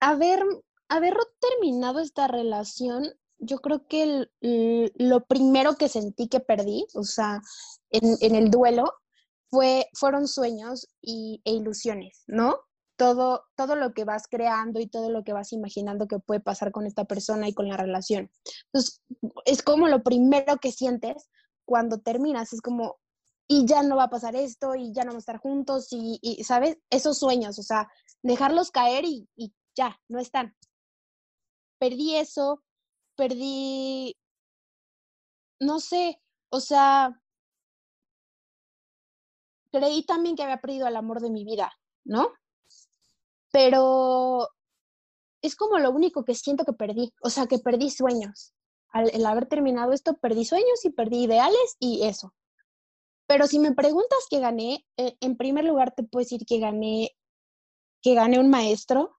A 0.00 0.14
ver, 0.14 0.40
haber 0.88 1.16
terminado 1.40 2.00
esta 2.00 2.28
relación, 2.28 3.06
yo 3.38 3.58
creo 3.58 3.86
que 3.86 4.28
lo 4.40 5.24
primero 5.26 5.76
que 5.76 5.88
sentí 5.88 6.28
que 6.28 6.40
perdí, 6.40 6.86
o 6.94 7.04
sea, 7.04 7.40
en, 7.90 8.34
el 8.34 8.50
duelo, 8.50 8.92
fue, 9.50 9.86
fueron 9.94 10.26
sueños 10.26 10.88
y, 11.00 11.40
e 11.44 11.52
ilusiones, 11.52 12.24
¿no? 12.26 12.58
Todo, 12.96 13.44
todo 13.56 13.76
lo 13.76 13.94
que 13.94 14.04
vas 14.04 14.24
creando 14.28 14.80
y 14.80 14.88
todo 14.88 15.08
lo 15.10 15.22
que 15.22 15.32
vas 15.32 15.52
imaginando 15.52 16.08
que 16.08 16.18
puede 16.18 16.40
pasar 16.40 16.72
con 16.72 16.84
esta 16.84 17.04
persona 17.04 17.48
y 17.48 17.54
con 17.54 17.68
la 17.68 17.76
relación. 17.76 18.30
Entonces, 18.66 19.00
es 19.44 19.62
como 19.62 19.86
lo 19.88 20.02
primero 20.02 20.56
que 20.56 20.72
sientes 20.72 21.28
cuando 21.64 21.98
terminas, 21.98 22.52
es 22.52 22.60
como, 22.60 22.96
y 23.46 23.66
ya 23.66 23.82
no 23.82 23.96
va 23.96 24.04
a 24.04 24.10
pasar 24.10 24.34
esto, 24.34 24.74
y 24.74 24.92
ya 24.92 25.04
no 25.04 25.10
vamos 25.10 25.22
a 25.22 25.32
estar 25.32 25.38
juntos, 25.38 25.88
y, 25.92 26.42
¿sabes? 26.42 26.78
Esos 26.90 27.18
sueños, 27.18 27.58
o 27.58 27.62
sea, 27.62 27.88
dejarlos 28.22 28.70
caer 28.70 29.04
y 29.04 29.28
ya, 29.78 29.96
no 30.08 30.18
están. 30.18 30.57
Perdí 31.78 32.16
eso, 32.16 32.62
perdí, 33.16 34.16
no 35.60 35.80
sé, 35.80 36.20
o 36.50 36.60
sea, 36.60 37.20
creí 39.70 40.04
también 40.04 40.36
que 40.36 40.42
había 40.42 40.60
perdido 40.60 40.86
el 40.88 40.96
amor 40.96 41.20
de 41.20 41.30
mi 41.30 41.44
vida, 41.44 41.72
¿no? 42.04 42.32
Pero 43.52 44.48
es 45.42 45.56
como 45.56 45.78
lo 45.78 45.90
único 45.90 46.24
que 46.24 46.34
siento 46.34 46.64
que 46.64 46.72
perdí, 46.72 47.12
o 47.22 47.30
sea, 47.30 47.46
que 47.46 47.58
perdí 47.58 47.90
sueños. 47.90 48.52
Al 48.90 49.10
el 49.14 49.26
haber 49.26 49.46
terminado 49.46 49.92
esto, 49.92 50.14
perdí 50.14 50.44
sueños 50.44 50.84
y 50.84 50.90
perdí 50.90 51.24
ideales 51.24 51.76
y 51.78 52.04
eso. 52.04 52.34
Pero 53.26 53.46
si 53.46 53.58
me 53.58 53.72
preguntas 53.72 54.18
qué 54.30 54.40
gané, 54.40 54.86
eh, 54.96 55.16
en 55.20 55.36
primer 55.36 55.64
lugar 55.64 55.94
te 55.94 56.02
puedo 56.02 56.24
decir 56.24 56.46
que 56.46 56.58
gané, 56.58 57.10
que 58.02 58.14
gané 58.14 58.38
un 58.38 58.48
maestro, 58.48 59.17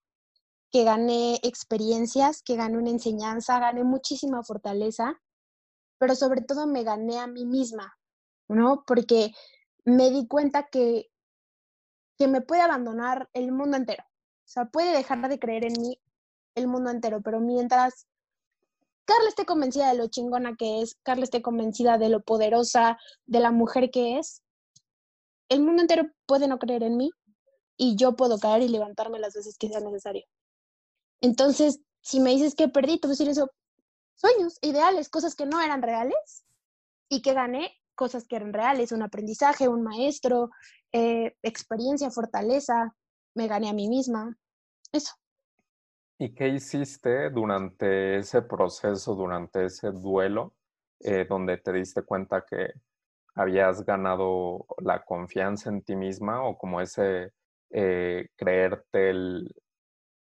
que 0.71 0.83
gané 0.83 1.39
experiencias, 1.43 2.43
que 2.43 2.55
gané 2.55 2.77
una 2.77 2.91
enseñanza, 2.91 3.59
gané 3.59 3.83
muchísima 3.83 4.43
fortaleza, 4.43 5.19
pero 5.97 6.15
sobre 6.15 6.41
todo 6.41 6.67
me 6.67 6.83
gané 6.83 7.19
a 7.19 7.27
mí 7.27 7.45
misma, 7.45 7.97
¿no? 8.47 8.83
Porque 8.85 9.31
me 9.85 10.09
di 10.11 10.27
cuenta 10.27 10.67
que, 10.71 11.09
que 12.17 12.27
me 12.27 12.41
puede 12.41 12.61
abandonar 12.61 13.29
el 13.33 13.51
mundo 13.51 13.77
entero. 13.77 14.03
O 14.03 14.51
sea, 14.51 14.65
puede 14.65 14.95
dejar 14.95 15.27
de 15.27 15.39
creer 15.39 15.65
en 15.65 15.81
mí 15.81 15.99
el 16.55 16.67
mundo 16.67 16.89
entero, 16.89 17.21
pero 17.21 17.39
mientras 17.39 18.07
Carla 19.05 19.29
esté 19.29 19.45
convencida 19.45 19.89
de 19.89 19.97
lo 19.97 20.07
chingona 20.07 20.55
que 20.55 20.81
es, 20.81 20.95
Carla 21.03 21.23
esté 21.23 21.41
convencida 21.41 21.97
de 21.97 22.09
lo 22.09 22.21
poderosa, 22.21 22.97
de 23.25 23.39
la 23.39 23.51
mujer 23.51 23.89
que 23.91 24.19
es, 24.19 24.43
el 25.49 25.61
mundo 25.61 25.81
entero 25.81 26.03
puede 26.27 26.47
no 26.47 26.59
creer 26.59 26.83
en 26.83 26.95
mí 26.95 27.11
y 27.75 27.95
yo 27.95 28.15
puedo 28.15 28.38
caer 28.38 28.61
y 28.61 28.67
levantarme 28.67 29.19
las 29.19 29.33
veces 29.33 29.57
que 29.57 29.67
sea 29.67 29.79
necesario. 29.79 30.25
Entonces, 31.21 31.81
si 32.01 32.19
me 32.19 32.31
dices 32.31 32.55
que 32.55 32.69
perdí, 32.69 32.99
te 32.99 33.11
eso, 33.11 33.51
sueños, 34.15 34.57
ideales, 34.61 35.09
cosas 35.09 35.35
que 35.35 35.45
no 35.45 35.61
eran 35.61 35.81
reales 35.81 36.45
y 37.09 37.21
que 37.21 37.33
gané 37.33 37.73
cosas 37.95 38.25
que 38.25 38.38
eran 38.38 38.53
reales, 38.53 38.93
un 38.93 39.03
aprendizaje, 39.03 39.67
un 39.67 39.83
maestro, 39.83 40.51
eh, 40.93 41.35
experiencia, 41.43 42.09
fortaleza, 42.11 42.95
me 43.35 43.47
gané 43.47 43.69
a 43.69 43.73
mí 43.73 43.89
misma, 43.89 44.38
eso. 44.93 45.13
¿Y 46.17 46.33
qué 46.33 46.47
hiciste 46.47 47.29
durante 47.29 48.19
ese 48.19 48.41
proceso, 48.41 49.15
durante 49.15 49.65
ese 49.65 49.91
duelo, 49.91 50.53
eh, 51.01 51.25
donde 51.29 51.57
te 51.57 51.73
diste 51.73 52.03
cuenta 52.03 52.45
que 52.49 52.73
habías 53.35 53.85
ganado 53.85 54.65
la 54.79 55.03
confianza 55.03 55.69
en 55.69 55.81
ti 55.81 55.95
misma 55.95 56.43
o 56.43 56.57
como 56.57 56.81
ese 56.81 57.31
eh, 57.69 58.29
creerte 58.35 59.09
el, 59.09 59.55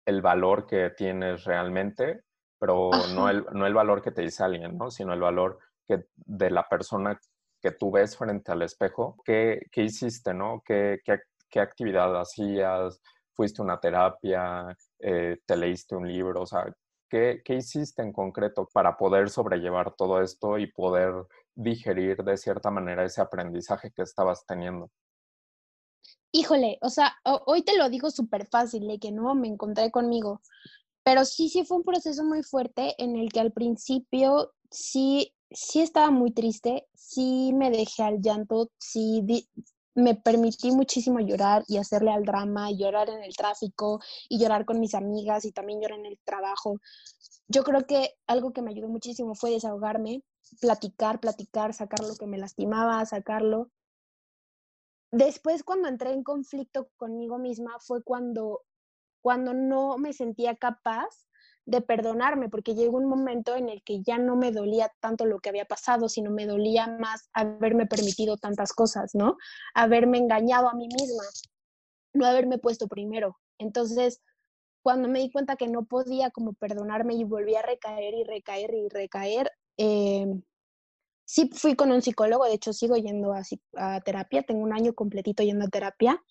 el, 0.04 0.22
valor 0.22 0.66
que 0.66 0.90
tienes 0.90 1.44
realmente, 1.44 2.22
pero 2.58 2.90
no 3.14 3.28
el, 3.28 3.44
no 3.52 3.66
el 3.66 3.74
valor 3.74 4.02
que 4.02 4.12
te 4.12 4.22
dice 4.22 4.42
alguien, 4.42 4.76
¿no? 4.76 4.90
sino 4.90 5.12
el 5.12 5.20
valor 5.20 5.58
que, 5.86 6.06
de 6.16 6.50
la 6.50 6.68
persona 6.68 7.18
que 7.60 7.72
tú 7.72 7.90
ves 7.90 8.16
frente 8.16 8.52
al 8.52 8.62
espejo. 8.62 9.16
¿Qué, 9.24 9.60
qué 9.70 9.82
hiciste? 9.82 10.34
¿no? 10.34 10.62
¿Qué, 10.64 11.00
qué, 11.04 11.20
qué 11.48 11.60
actividad 11.60 12.20
hacías? 12.20 13.00
¿Fuiste 13.32 13.62
a 13.62 13.64
una 13.64 13.80
terapia? 13.80 14.76
Eh, 14.98 15.38
te 15.46 15.56
leíste 15.56 15.96
un 15.96 16.06
libro, 16.06 16.42
o 16.42 16.46
sea, 16.46 16.66
¿qué, 17.08 17.42
¿qué, 17.44 17.54
hiciste 17.54 18.02
en 18.02 18.12
concreto 18.12 18.68
para 18.72 18.96
poder 18.96 19.30
sobrellevar 19.30 19.94
todo 19.94 20.22
esto 20.22 20.58
y 20.58 20.70
poder 20.70 21.12
digerir 21.54 22.22
de 22.24 22.36
cierta 22.36 22.70
manera 22.70 23.04
ese 23.04 23.20
aprendizaje 23.20 23.92
que 23.92 24.02
estabas 24.02 24.44
teniendo? 24.46 24.90
Híjole, 26.36 26.78
o 26.80 26.90
sea, 26.90 27.14
hoy 27.46 27.62
te 27.62 27.76
lo 27.76 27.88
digo 27.88 28.10
súper 28.10 28.48
fácil, 28.48 28.88
de 28.88 28.98
que 28.98 29.12
no 29.12 29.36
me 29.36 29.46
encontré 29.46 29.92
conmigo, 29.92 30.42
pero 31.04 31.24
sí, 31.24 31.48
sí 31.48 31.64
fue 31.64 31.76
un 31.76 31.84
proceso 31.84 32.24
muy 32.24 32.42
fuerte 32.42 32.96
en 32.98 33.14
el 33.14 33.30
que 33.32 33.38
al 33.38 33.52
principio 33.52 34.52
sí, 34.68 35.32
sí 35.52 35.80
estaba 35.80 36.10
muy 36.10 36.32
triste, 36.32 36.88
sí 36.92 37.52
me 37.54 37.70
dejé 37.70 38.02
al 38.02 38.20
llanto, 38.20 38.68
sí 38.80 39.24
me 39.94 40.16
permití 40.16 40.72
muchísimo 40.72 41.20
llorar 41.20 41.62
y 41.68 41.76
hacerle 41.76 42.10
al 42.10 42.24
drama, 42.24 42.72
llorar 42.72 43.10
en 43.10 43.22
el 43.22 43.36
tráfico 43.36 44.00
y 44.28 44.40
llorar 44.40 44.64
con 44.64 44.80
mis 44.80 44.96
amigas 44.96 45.44
y 45.44 45.52
también 45.52 45.80
llorar 45.80 46.00
en 46.00 46.06
el 46.06 46.18
trabajo. 46.24 46.80
Yo 47.46 47.62
creo 47.62 47.86
que 47.86 48.10
algo 48.26 48.52
que 48.52 48.60
me 48.60 48.72
ayudó 48.72 48.88
muchísimo 48.88 49.36
fue 49.36 49.52
desahogarme, 49.52 50.24
platicar, 50.60 51.20
platicar, 51.20 51.74
sacar 51.74 52.00
lo 52.00 52.16
que 52.16 52.26
me 52.26 52.38
lastimaba, 52.38 53.06
sacarlo. 53.06 53.70
Después, 55.16 55.62
cuando 55.62 55.86
entré 55.86 56.10
en 56.10 56.24
conflicto 56.24 56.88
conmigo 56.96 57.38
misma, 57.38 57.78
fue 57.78 58.02
cuando, 58.02 58.62
cuando 59.22 59.54
no 59.54 59.96
me 59.96 60.12
sentía 60.12 60.56
capaz 60.56 61.06
de 61.66 61.80
perdonarme, 61.80 62.48
porque 62.48 62.74
llegó 62.74 62.96
un 62.96 63.08
momento 63.08 63.54
en 63.54 63.68
el 63.68 63.84
que 63.84 64.02
ya 64.02 64.18
no 64.18 64.34
me 64.34 64.50
dolía 64.50 64.90
tanto 64.98 65.24
lo 65.24 65.38
que 65.38 65.50
había 65.50 65.66
pasado, 65.66 66.08
sino 66.08 66.32
me 66.32 66.46
dolía 66.46 66.88
más 66.98 67.30
haberme 67.32 67.86
permitido 67.86 68.38
tantas 68.38 68.72
cosas, 68.72 69.14
¿no? 69.14 69.36
Haberme 69.72 70.18
engañado 70.18 70.68
a 70.68 70.74
mí 70.74 70.88
misma, 70.88 71.22
no 72.12 72.26
haberme 72.26 72.58
puesto 72.58 72.88
primero. 72.88 73.38
Entonces, 73.58 74.20
cuando 74.82 75.06
me 75.06 75.20
di 75.20 75.30
cuenta 75.30 75.54
que 75.54 75.68
no 75.68 75.84
podía 75.84 76.32
como 76.32 76.54
perdonarme 76.54 77.14
y 77.14 77.22
volví 77.22 77.54
a 77.54 77.62
recaer 77.62 78.14
y 78.14 78.24
recaer 78.24 78.74
y 78.74 78.88
recaer, 78.88 79.52
eh, 79.76 80.26
sí 81.34 81.50
fui 81.52 81.74
con 81.74 81.90
un 81.90 82.00
psicólogo, 82.00 82.44
de 82.44 82.54
hecho 82.54 82.72
sigo 82.72 82.94
yendo 82.94 83.32
a, 83.32 83.42
a, 83.76 84.00
terapia, 84.02 84.44
tengo 84.44 84.62
un 84.62 84.72
año 84.72 84.94
completito 84.94 85.42
yendo 85.42 85.64
a 85.64 85.68
terapia. 85.68 86.22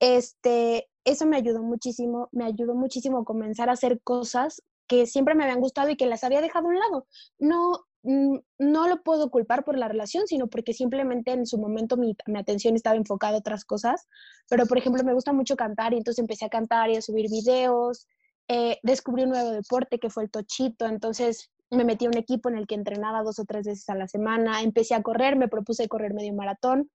Este, 0.00 0.88
eso 1.04 1.24
me 1.24 1.36
ayudó 1.36 1.62
muchísimo, 1.62 2.28
me 2.32 2.46
ayudó 2.46 2.74
muchísimo 2.74 3.18
a 3.18 3.24
comenzar 3.24 3.68
a 3.68 3.74
hacer 3.74 4.00
cosas 4.02 4.60
que 4.88 5.06
siempre 5.06 5.36
me 5.36 5.44
habían 5.44 5.60
gustado 5.60 5.88
y 5.90 5.96
que 5.96 6.06
las 6.06 6.24
había 6.24 6.40
dejado 6.40 6.66
a 6.66 6.70
un 6.70 6.78
lado. 6.80 7.06
No, 7.38 7.86
mm, 8.02 8.38
no 8.58 8.88
lo 8.88 9.04
puedo 9.04 9.30
culpar 9.30 9.62
por 9.64 9.78
la 9.78 9.86
relación, 9.86 10.26
sino 10.26 10.48
porque 10.48 10.72
simplemente 10.72 11.30
en 11.30 11.46
su 11.46 11.56
momento 11.56 11.96
mi, 11.96 12.16
atención 12.36 12.74
estaba 12.74 12.96
enfocada 12.96 13.36
a 13.36 13.38
otras 13.38 13.64
cosas. 13.64 14.08
Pero, 14.48 14.66
por 14.66 14.78
ejemplo, 14.78 15.04
me 15.04 15.14
gusta 15.14 15.32
mucho 15.32 15.54
cantar 15.54 15.92
y 15.92 15.98
entonces 15.98 16.18
empecé 16.18 16.46
a 16.46 16.48
cantar 16.48 16.90
y 16.90 16.96
a 16.96 17.02
subir 17.02 17.30
videos. 17.30 18.08
Eh, 18.48 18.80
descubrí 18.82 19.22
un 19.22 19.30
nuevo 19.30 19.50
deporte 19.50 20.00
que 20.00 20.10
fue 20.10 20.24
el 20.24 20.30
tochito, 20.30 20.86
entonces 20.86 21.52
me 21.70 21.84
metí 21.84 22.06
a 22.06 22.08
un 22.08 22.16
equipo 22.16 22.48
en 22.48 22.56
el 22.56 22.66
que 22.66 22.74
entrenaba 22.74 23.22
dos 23.22 23.38
o 23.38 23.44
tres 23.44 23.66
veces 23.66 23.88
a 23.88 23.94
la 23.94 24.08
semana. 24.08 24.62
Empecé 24.62 24.94
a 24.94 25.02
correr, 25.02 25.36
me 25.36 25.48
propuse 25.48 25.88
correr 25.88 26.14
medio 26.14 26.34
maratón. 26.34 26.90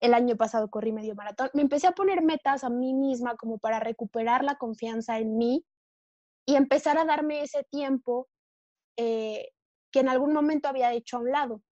El 0.00 0.14
año 0.14 0.36
pasado 0.36 0.70
corrí 0.70 0.92
medio 0.92 1.14
maratón. 1.14 1.50
Me 1.54 1.62
empecé 1.62 1.86
a 1.86 1.92
poner 1.92 2.22
metas 2.22 2.64
a 2.64 2.70
mí 2.70 2.94
misma 2.94 3.36
como 3.36 3.58
para 3.58 3.80
recuperar 3.80 4.42
la 4.42 4.56
confianza 4.56 5.18
en 5.18 5.36
mí 5.36 5.64
y 6.46 6.56
empezar 6.56 6.98
a 6.98 7.04
darme 7.04 7.42
ese 7.42 7.64
tiempo 7.64 8.28
eh, 8.96 9.48
que 9.90 10.00
en 10.00 10.08
algún 10.08 10.32
momento 10.32 10.68
había 10.68 10.92
hecho 10.92 11.16
a 11.16 11.20
un 11.20 11.30
lado, 11.30 11.62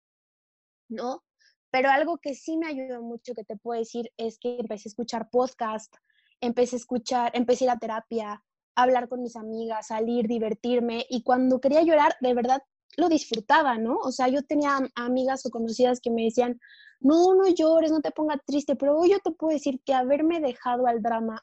¿no? 0.88 1.23
Pero 1.71 1.90
algo 1.90 2.18
que 2.18 2.35
sí 2.35 2.56
me 2.59 2.66
ayudó 2.66 3.02
mucho, 3.02 3.35
que 3.35 3.44
te 3.44 3.56
puedo 3.56 3.78
decir, 3.78 4.12
es 4.16 4.38
que 4.38 4.59
empecé 4.59 4.88
a 4.88 4.90
escuchar 4.90 5.30
podcast, 5.30 5.94
empecé 6.40 6.76
a 6.76 6.78
escuchar, 6.78 7.32
empecé 7.35 7.64
a 7.64 7.66
ir 7.66 7.71
a 7.71 7.78
terapia, 7.78 8.44
hablar 8.75 9.09
con 9.09 9.23
mis 9.23 9.37
amigas, 9.37 9.88
salir, 9.88 10.26
divertirme, 10.26 11.07
y 11.09 11.23
cuando 11.23 11.61
quería 11.61 11.83
llorar, 11.83 12.17
de 12.21 12.35
verdad 12.35 12.62
lo 12.97 13.09
disfrutaba, 13.09 13.79
¿no? 13.79 13.97
O 13.97 14.12
sea, 14.12 14.29
yo 14.29 14.43
tenía 14.43 14.79
amigas 14.95 15.47
o 15.47 15.50
conocidas 15.50 16.00
que 16.00 16.11
me 16.11 16.25
decían, 16.25 16.61
no, 17.00 17.35
no 17.35 17.49
llores, 17.49 17.91
no 17.91 18.00
te 18.00 18.11
pongas 18.11 18.41
triste, 18.47 18.76
pero 18.76 18.99
hoy 18.99 19.11
yo 19.11 19.19
te 19.21 19.33
puedo 19.33 19.52
decir 19.52 19.81
que 19.85 19.95
haberme 19.95 20.41
dejado 20.41 20.87
al 20.87 21.02
drama 21.02 21.43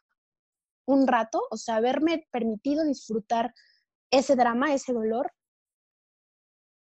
un 0.86 1.08
rato, 1.08 1.42
o 1.52 1.58
sea, 1.58 1.76
haberme 1.76 2.28
permitido 2.32 2.84
disfrutar 2.84 3.54
ese 4.12 4.36
drama, 4.36 4.74
ese 4.74 4.94
dolor. 4.94 5.32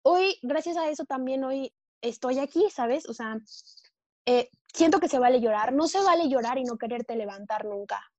Hoy, 0.05 0.39
gracias 0.43 0.77
a 0.77 0.89
eso, 0.89 1.05
también 1.05 1.45
hoy 1.45 1.73
estoy 2.01 2.39
aquí, 2.39 2.69
¿sabes? 2.71 3.09
O 3.09 3.15
sea, 3.15 3.39
eh, 4.27 4.51
siento 4.73 5.01
que 5.01 5.09
se 5.09 5.19
vale 5.19 5.41
llorar. 5.41 5.73
No 5.73 5.89
se 5.89 6.01
vale 6.01 6.29
llorar 6.29 6.59
y 6.59 6.65
no 6.65 6.77
quererte 6.77 7.17
levantar 7.17 7.65
nunca. 7.65 8.12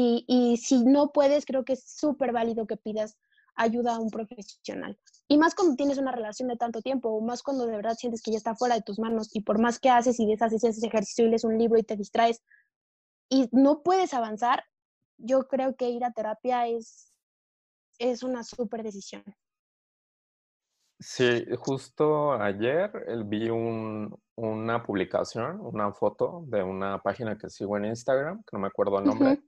Y, 0.00 0.24
y 0.28 0.58
si 0.58 0.84
no 0.84 1.10
puedes, 1.10 1.44
creo 1.44 1.64
que 1.64 1.72
es 1.72 1.82
súper 1.82 2.30
válido 2.30 2.68
que 2.68 2.76
pidas 2.76 3.18
ayuda 3.56 3.96
a 3.96 3.98
un 3.98 4.10
profesional. 4.10 4.96
Y 5.26 5.38
más 5.38 5.56
cuando 5.56 5.74
tienes 5.74 5.98
una 5.98 6.12
relación 6.12 6.48
de 6.48 6.56
tanto 6.56 6.82
tiempo, 6.82 7.08
o 7.08 7.20
más 7.20 7.42
cuando 7.42 7.66
de 7.66 7.74
verdad 7.74 7.96
sientes 7.98 8.22
que 8.22 8.30
ya 8.30 8.36
está 8.36 8.54
fuera 8.54 8.76
de 8.76 8.82
tus 8.82 9.00
manos 9.00 9.28
y 9.34 9.40
por 9.40 9.60
más 9.60 9.80
que 9.80 9.90
haces 9.90 10.20
y 10.20 10.26
deshaces 10.26 10.62
ese 10.62 10.86
ejercicio 10.86 11.26
y 11.26 11.30
lees 11.30 11.42
un 11.42 11.58
libro 11.58 11.80
y 11.80 11.82
te 11.82 11.96
distraes 11.96 12.40
y 13.28 13.48
no 13.50 13.82
puedes 13.82 14.14
avanzar, 14.14 14.62
yo 15.16 15.48
creo 15.48 15.74
que 15.74 15.90
ir 15.90 16.04
a 16.04 16.12
terapia 16.12 16.68
es, 16.68 17.12
es 17.98 18.22
una 18.22 18.44
súper 18.44 18.84
decisión. 18.84 19.24
Sí, 21.00 21.44
justo 21.58 22.34
ayer 22.34 22.92
vi 23.26 23.50
una 23.50 24.82
publicación, 24.84 25.60
una 25.60 25.92
foto 25.92 26.44
de 26.46 26.62
una 26.62 27.02
página 27.02 27.36
que 27.36 27.50
sigo 27.50 27.76
en 27.76 27.86
Instagram, 27.86 28.44
que 28.44 28.50
no 28.52 28.60
me 28.60 28.68
acuerdo 28.68 29.00
el 29.00 29.04
nombre, 29.04 29.42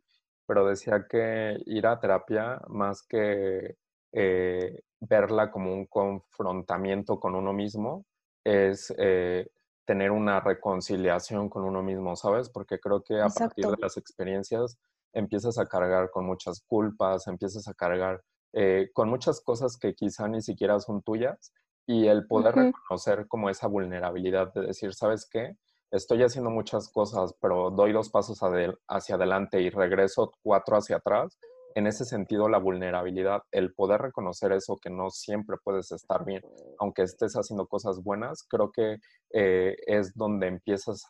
pero 0.50 0.66
decía 0.66 1.06
que 1.08 1.62
ir 1.66 1.86
a 1.86 2.00
terapia, 2.00 2.60
más 2.66 3.06
que 3.06 3.76
eh, 4.10 4.80
verla 4.98 5.48
como 5.48 5.72
un 5.72 5.86
confrontamiento 5.86 7.20
con 7.20 7.36
uno 7.36 7.52
mismo, 7.52 8.04
es 8.42 8.92
eh, 8.98 9.48
tener 9.84 10.10
una 10.10 10.40
reconciliación 10.40 11.48
con 11.48 11.62
uno 11.62 11.84
mismo, 11.84 12.16
¿sabes? 12.16 12.50
Porque 12.50 12.80
creo 12.80 13.00
que 13.00 13.20
a 13.20 13.28
partir 13.28 13.64
de 13.64 13.76
las 13.78 13.96
experiencias 13.96 14.76
empiezas 15.12 15.56
a 15.56 15.66
cargar 15.66 16.10
con 16.10 16.26
muchas 16.26 16.64
culpas, 16.66 17.28
empiezas 17.28 17.68
a 17.68 17.74
cargar 17.74 18.20
eh, 18.52 18.90
con 18.92 19.08
muchas 19.08 19.40
cosas 19.40 19.78
que 19.78 19.94
quizá 19.94 20.26
ni 20.26 20.42
siquiera 20.42 20.80
son 20.80 21.00
tuyas 21.02 21.52
y 21.86 22.08
el 22.08 22.26
poder 22.26 22.56
reconocer 22.56 23.28
como 23.28 23.50
esa 23.50 23.68
vulnerabilidad 23.68 24.52
de 24.52 24.62
decir, 24.62 24.94
¿sabes 24.94 25.28
qué? 25.30 25.56
Estoy 25.90 26.22
haciendo 26.22 26.50
muchas 26.50 26.88
cosas, 26.88 27.34
pero 27.40 27.70
doy 27.70 27.92
dos 27.92 28.10
pasos 28.10 28.38
hacia 28.40 29.14
adelante 29.16 29.60
y 29.60 29.70
regreso 29.70 30.32
cuatro 30.42 30.76
hacia 30.76 30.96
atrás. 30.96 31.36
En 31.74 31.86
ese 31.86 32.04
sentido, 32.04 32.48
la 32.48 32.58
vulnerabilidad, 32.58 33.42
el 33.50 33.74
poder 33.74 34.00
reconocer 34.00 34.52
eso 34.52 34.76
que 34.76 34.90
no 34.90 35.10
siempre 35.10 35.56
puedes 35.62 35.90
estar 35.92 36.24
bien, 36.24 36.42
aunque 36.78 37.02
estés 37.02 37.34
haciendo 37.34 37.66
cosas 37.66 38.02
buenas, 38.02 38.44
creo 38.48 38.70
que 38.72 38.98
eh, 39.32 39.76
es 39.86 40.14
donde 40.14 40.48
empiezas 40.48 41.04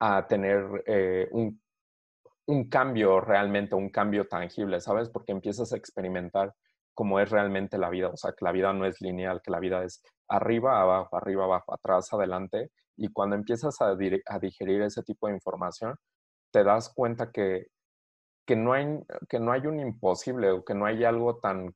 a 0.00 0.26
tener 0.26 0.82
eh, 0.86 1.28
un, 1.32 1.60
un 2.46 2.68
cambio 2.68 3.20
realmente, 3.20 3.74
un 3.74 3.90
cambio 3.90 4.26
tangible, 4.28 4.80
¿sabes? 4.80 5.08
Porque 5.10 5.32
empiezas 5.32 5.72
a 5.72 5.76
experimentar 5.76 6.54
como 6.94 7.20
es 7.20 7.30
realmente 7.30 7.78
la 7.78 7.90
vida, 7.90 8.08
o 8.08 8.16
sea, 8.16 8.32
que 8.32 8.44
la 8.44 8.52
vida 8.52 8.72
no 8.72 8.86
es 8.86 9.00
lineal, 9.00 9.40
que 9.42 9.50
la 9.50 9.60
vida 9.60 9.84
es 9.84 10.02
arriba, 10.28 10.80
abajo, 10.80 11.16
arriba, 11.16 11.44
abajo, 11.44 11.74
atrás, 11.74 12.12
adelante, 12.12 12.70
y 13.02 13.08
cuando 13.12 13.34
empiezas 13.34 13.80
a, 13.80 13.96
digerir 13.96 14.82
ese 14.82 15.02
tipo 15.02 15.26
de 15.26 15.34
información, 15.34 15.96
te 16.52 16.62
das 16.62 16.88
cuenta 16.94 17.32
que, 17.32 17.66
que, 18.46 18.54
no 18.54 18.74
hay, 18.74 18.86
que 19.28 19.40
no 19.40 19.50
hay 19.50 19.66
un 19.66 19.80
imposible 19.80 20.52
o 20.52 20.64
que 20.64 20.74
no 20.74 20.86
hay 20.86 21.02
algo 21.02 21.38
tan, 21.38 21.74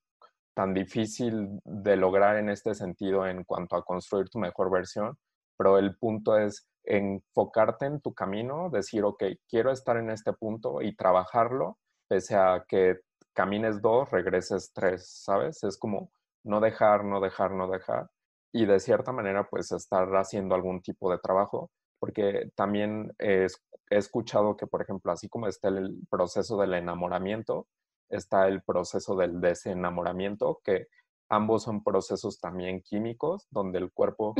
tan 0.54 0.72
difícil 0.72 1.60
de 1.64 1.96
lograr 1.96 2.36
en 2.36 2.48
este 2.48 2.74
sentido 2.74 3.26
en 3.26 3.42
cuanto 3.42 3.74
a 3.74 3.84
construir 3.84 4.28
tu 4.28 4.38
mejor 4.38 4.70
versión, 4.70 5.18
pero 5.56 5.78
el 5.78 5.96
punto 5.96 6.38
es 6.38 6.68
enfocarte 6.84 7.86
en 7.86 8.00
tu 8.00 8.14
camino, 8.14 8.70
decir, 8.70 9.02
ok, 9.02 9.24
quiero 9.48 9.72
estar 9.72 9.96
en 9.96 10.10
este 10.10 10.32
punto 10.32 10.80
y 10.80 10.94
trabajarlo, 10.94 11.78
pese 12.06 12.36
a 12.36 12.64
que 12.68 13.00
camines 13.32 13.82
dos, 13.82 14.08
regreses 14.12 14.70
tres, 14.72 15.08
¿sabes? 15.24 15.64
Es 15.64 15.76
como 15.76 16.12
no 16.44 16.60
dejar, 16.60 17.04
no 17.04 17.20
dejar, 17.20 17.50
no 17.50 17.68
dejar. 17.68 18.08
Y 18.52 18.66
de 18.66 18.80
cierta 18.80 19.12
manera, 19.12 19.48
pues 19.48 19.72
estar 19.72 20.08
haciendo 20.16 20.54
algún 20.54 20.80
tipo 20.80 21.10
de 21.10 21.18
trabajo, 21.18 21.70
porque 21.98 22.50
también 22.54 23.12
he, 23.18 23.46
escuchado 23.90 24.56
que, 24.56 24.66
por 24.66 24.82
ejemplo, 24.82 25.12
así 25.12 25.28
como 25.28 25.46
está 25.46 25.68
el 25.68 25.96
proceso 26.10 26.58
del 26.58 26.74
enamoramiento, 26.74 27.66
está 28.08 28.48
el 28.48 28.62
proceso 28.62 29.16
del 29.16 29.40
desenamoramiento, 29.40 30.60
que 30.64 30.88
ambos 31.28 31.64
son 31.64 31.82
procesos 31.82 32.40
también 32.40 32.82
químicos, 32.82 33.46
donde 33.50 33.78
el 33.78 33.92
cuerpo 33.92 34.34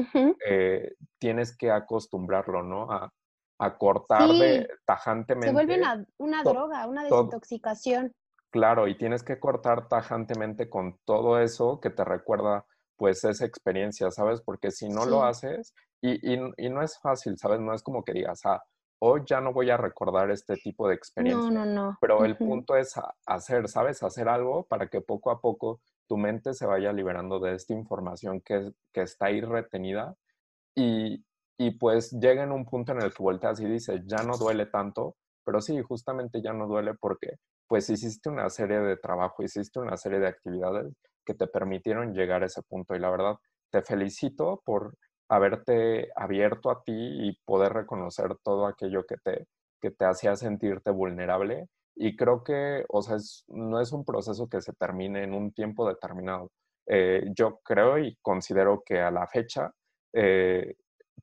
eh, 0.46 0.94
tienes 1.18 1.56
que 1.56 1.70
acostumbrarlo, 1.70 2.62
¿no? 2.62 2.90
A, 2.90 3.12
cortar 3.78 4.28
de, 4.28 4.68
tajantemente. 4.84 5.46
Se 5.46 5.52
vuelve 5.52 5.80
una, 6.18 6.42
droga, 6.42 6.86
una 6.86 7.04
desintoxicación. 7.04 8.12
Claro, 8.50 8.86
y 8.86 8.96
tienes 8.96 9.22
que 9.22 9.40
cortar 9.40 9.88
tajantemente 9.88 10.68
con 10.68 10.98
todo 11.04 11.40
eso 11.40 11.80
que 11.80 11.90
te 11.90 12.04
recuerda 12.04 12.66
pues 12.96 13.24
esa 13.24 13.44
experiencia, 13.44 14.10
¿sabes? 14.10 14.40
Porque 14.40 14.70
si 14.70 14.88
no 14.88 15.06
lo 15.06 15.24
haces, 15.24 15.74
y, 16.02 16.34
y, 16.34 16.68
no 16.70 16.82
es 16.82 16.98
fácil, 16.98 17.36
¿sabes? 17.38 17.60
No 17.60 17.74
es 17.74 17.82
como 17.82 18.04
que 18.04 18.12
digas, 18.12 18.40
ah, 18.44 18.62
hoy 19.00 19.22
ya 19.26 19.40
no 19.40 19.52
voy 19.52 19.70
a 19.70 19.76
recordar 19.76 20.30
este 20.30 20.56
tipo 20.56 20.88
de 20.88 20.94
experiencia. 20.94 21.50
No, 21.50 21.64
no, 21.64 21.66
no. 21.66 21.98
Pero 22.00 22.24
el 22.24 22.36
punto 22.36 22.76
es 22.76 22.94
hacer, 23.26 23.68
¿sabes? 23.68 24.02
Hacer 24.02 24.28
algo 24.28 24.64
para 24.64 24.88
que 24.88 25.00
poco 25.00 25.30
a 25.30 25.40
poco 25.40 25.80
tu 26.06 26.16
mente 26.16 26.54
se 26.54 26.66
vaya 26.66 26.92
liberando 26.92 27.40
de 27.40 27.54
esta 27.54 27.72
información 27.72 28.40
que, 28.40 28.72
que 28.92 29.02
está 29.02 29.26
ahí 29.26 29.40
retenida 29.40 30.14
y, 30.74 31.24
y 31.58 31.72
pues 31.72 32.12
llega 32.12 32.44
en 32.44 32.52
un 32.52 32.64
punto 32.64 32.92
en 32.92 33.02
el 33.02 33.12
que 33.12 33.22
volteas 33.22 33.60
y 33.60 33.64
dices, 33.66 34.02
ya 34.04 34.22
no 34.22 34.36
duele 34.36 34.66
tanto, 34.66 35.16
pero 35.44 35.60
sí, 35.60 35.80
justamente 35.82 36.40
ya 36.40 36.52
no 36.52 36.66
duele 36.66 36.94
porque 36.94 37.36
pues 37.66 37.90
hiciste 37.90 38.28
una 38.28 38.48
serie 38.50 38.78
de 38.78 38.96
trabajo, 38.96 39.42
hiciste 39.42 39.80
una 39.80 39.96
serie 39.96 40.20
de 40.20 40.28
actividades 40.28 40.92
que 41.26 41.34
te 41.34 41.46
permitieron 41.46 42.14
llegar 42.14 42.42
a 42.42 42.46
ese 42.46 42.62
punto. 42.62 42.94
Y 42.94 43.00
la 43.00 43.10
verdad, 43.10 43.36
te 43.70 43.82
felicito 43.82 44.62
por 44.64 44.96
haberte 45.28 46.10
abierto 46.16 46.70
a 46.70 46.82
ti 46.82 46.92
y 46.94 47.38
poder 47.44 47.72
reconocer 47.72 48.36
todo 48.42 48.66
aquello 48.66 49.04
que 49.04 49.16
te, 49.18 49.46
que 49.80 49.90
te 49.90 50.04
hacía 50.06 50.36
sentirte 50.36 50.90
vulnerable. 50.90 51.68
Y 51.94 52.16
creo 52.16 52.44
que, 52.44 52.84
o 52.88 53.02
sea, 53.02 53.16
no 53.48 53.80
es 53.80 53.92
un 53.92 54.04
proceso 54.04 54.48
que 54.48 54.60
se 54.62 54.72
termine 54.74 55.24
en 55.24 55.34
un 55.34 55.52
tiempo 55.52 55.88
determinado. 55.88 56.50
Eh, 56.86 57.24
yo 57.34 57.60
creo 57.64 57.98
y 57.98 58.16
considero 58.22 58.82
que 58.84 59.00
a 59.00 59.10
la 59.10 59.26
fecha 59.26 59.72
eh, 60.12 60.76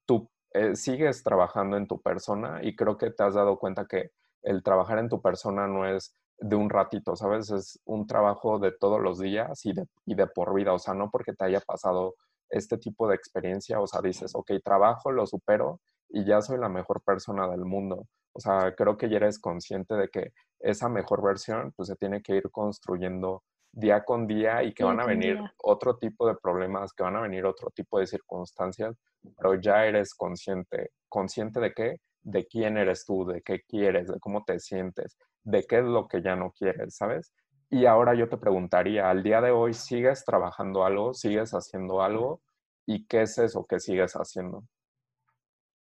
tú 0.06 0.30
eh, 0.52 0.76
sigues 0.76 1.24
trabajando 1.24 1.78
en 1.78 1.88
tu 1.88 2.02
persona 2.02 2.60
y 2.62 2.76
creo 2.76 2.98
que 2.98 3.12
te 3.12 3.24
has 3.24 3.36
dado 3.36 3.58
cuenta 3.58 3.86
que 3.88 4.12
el 4.42 4.62
trabajar 4.62 5.00
en 5.00 5.10
tu 5.10 5.22
persona 5.22 5.68
no 5.68 5.88
es 5.88 6.14
de 6.44 6.58
un 6.58 6.70
ratito, 6.70 7.16
¿sabes? 7.16 7.50
Es 7.52 7.80
un 7.86 8.06
trabajo 8.06 8.60
de 8.60 8.74
todos 8.74 9.00
los 9.00 9.18
días 9.18 9.66
y 9.66 9.72
de, 9.72 9.88
y 10.06 10.14
de 10.14 10.28
por 10.28 10.54
vida, 10.54 10.74
o 10.74 10.80
sea, 10.80 10.94
no 10.94 11.10
porque 11.10 11.34
te 11.34 11.46
haya 11.46 11.62
pasado 11.62 12.16
este 12.50 12.78
tipo 12.78 13.08
de 13.08 13.16
experiencia, 13.16 13.80
o 13.80 13.88
sea, 13.88 14.02
dices, 14.02 14.36
ok, 14.36 14.52
trabajo, 14.62 15.12
lo 15.12 15.26
supero 15.26 15.80
y 16.10 16.26
ya 16.26 16.42
soy 16.42 16.60
la 16.60 16.68
mejor 16.68 17.02
persona 17.02 17.48
del 17.48 17.64
mundo. 17.64 18.08
O 18.34 18.42
sea, 18.42 18.76
creo 18.76 18.98
que 18.98 19.10
ya 19.10 19.18
eres 19.18 19.40
consciente 19.40 19.96
de 19.96 20.10
que 20.10 20.34
esa 20.60 20.90
mejor 20.90 21.24
versión, 21.24 21.72
pues 21.78 21.88
se 21.88 21.96
tiene 21.96 22.22
que 22.22 22.36
ir 22.36 22.52
construyendo 22.52 23.44
día 23.72 24.04
con 24.04 24.28
día 24.28 24.64
y 24.64 24.74
que 24.74 24.84
van 24.84 25.00
a 25.00 25.06
venir 25.06 25.40
otro 25.64 25.98
tipo 25.98 26.28
de 26.28 26.36
problemas, 26.36 26.92
que 26.94 27.04
van 27.04 27.16
a 27.16 27.22
venir 27.22 27.46
otro 27.46 27.70
tipo 27.72 28.00
de 28.00 28.08
circunstancias, 28.08 28.96
pero 29.38 29.56
ya 29.56 29.86
eres 29.86 30.14
consciente. 30.14 30.92
¿Consciente 31.08 31.62
de 31.62 31.74
qué? 31.74 32.02
De 32.22 32.46
quién 32.46 32.78
eres 32.78 33.06
tú, 33.06 33.26
de 33.26 33.42
qué 33.42 33.62
quieres, 33.62 34.08
de 34.08 34.20
cómo 34.20 34.44
te 34.44 34.60
sientes, 34.60 35.18
de 35.44 35.64
qué 35.64 35.80
es 35.80 35.86
lo 35.86 36.08
que 36.08 36.22
ya 36.22 36.36
no 36.36 36.52
quieres, 36.52 36.96
¿sabes? 36.96 37.34
Y 37.70 37.86
ahora 37.86 38.14
yo 38.14 38.30
te 38.30 38.38
preguntaría, 38.38 39.10
al 39.10 39.24
día 39.24 39.42
de 39.42 39.52
hoy, 39.52 39.74
¿sigues 39.74 40.24
trabajando 40.26 40.86
algo? 40.86 41.14
¿Sigues 41.14 41.52
haciendo 41.52 42.02
algo? 42.02 42.42
¿Y 42.86 43.06
qué 43.08 43.24
es 43.24 43.38
eso 43.38 43.66
que 43.66 43.80
sigues 43.80 44.14
haciendo? 44.14 44.64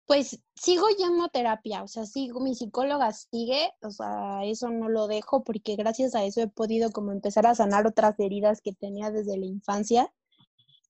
Pues 0.07 0.43
sigo 0.55 0.89
yendo 0.89 1.25
a 1.25 1.29
terapia, 1.29 1.83
o 1.83 1.89
sea, 1.89 2.07
sigo, 2.07 2.41
mi 2.41 2.55
psicóloga 2.55 3.13
sigue, 3.13 3.71
o 3.83 3.91
sea, 3.91 4.45
eso 4.45 4.69
no 4.69 4.89
lo 4.89 5.07
dejo 5.07 5.45
porque 5.45 5.77
gracias 5.77 6.15
a 6.15 6.25
eso 6.25 6.41
he 6.43 6.49
podido 6.49 6.91
como 6.91 7.13
empezar 7.13 7.47
a 7.47 7.55
sanar 7.55 7.87
otras 7.87 8.19
heridas 8.19 8.61
que 8.61 8.73
tenía 8.73 9.11
desde 9.11 9.39
la 9.39 9.47
infancia. 9.47 10.13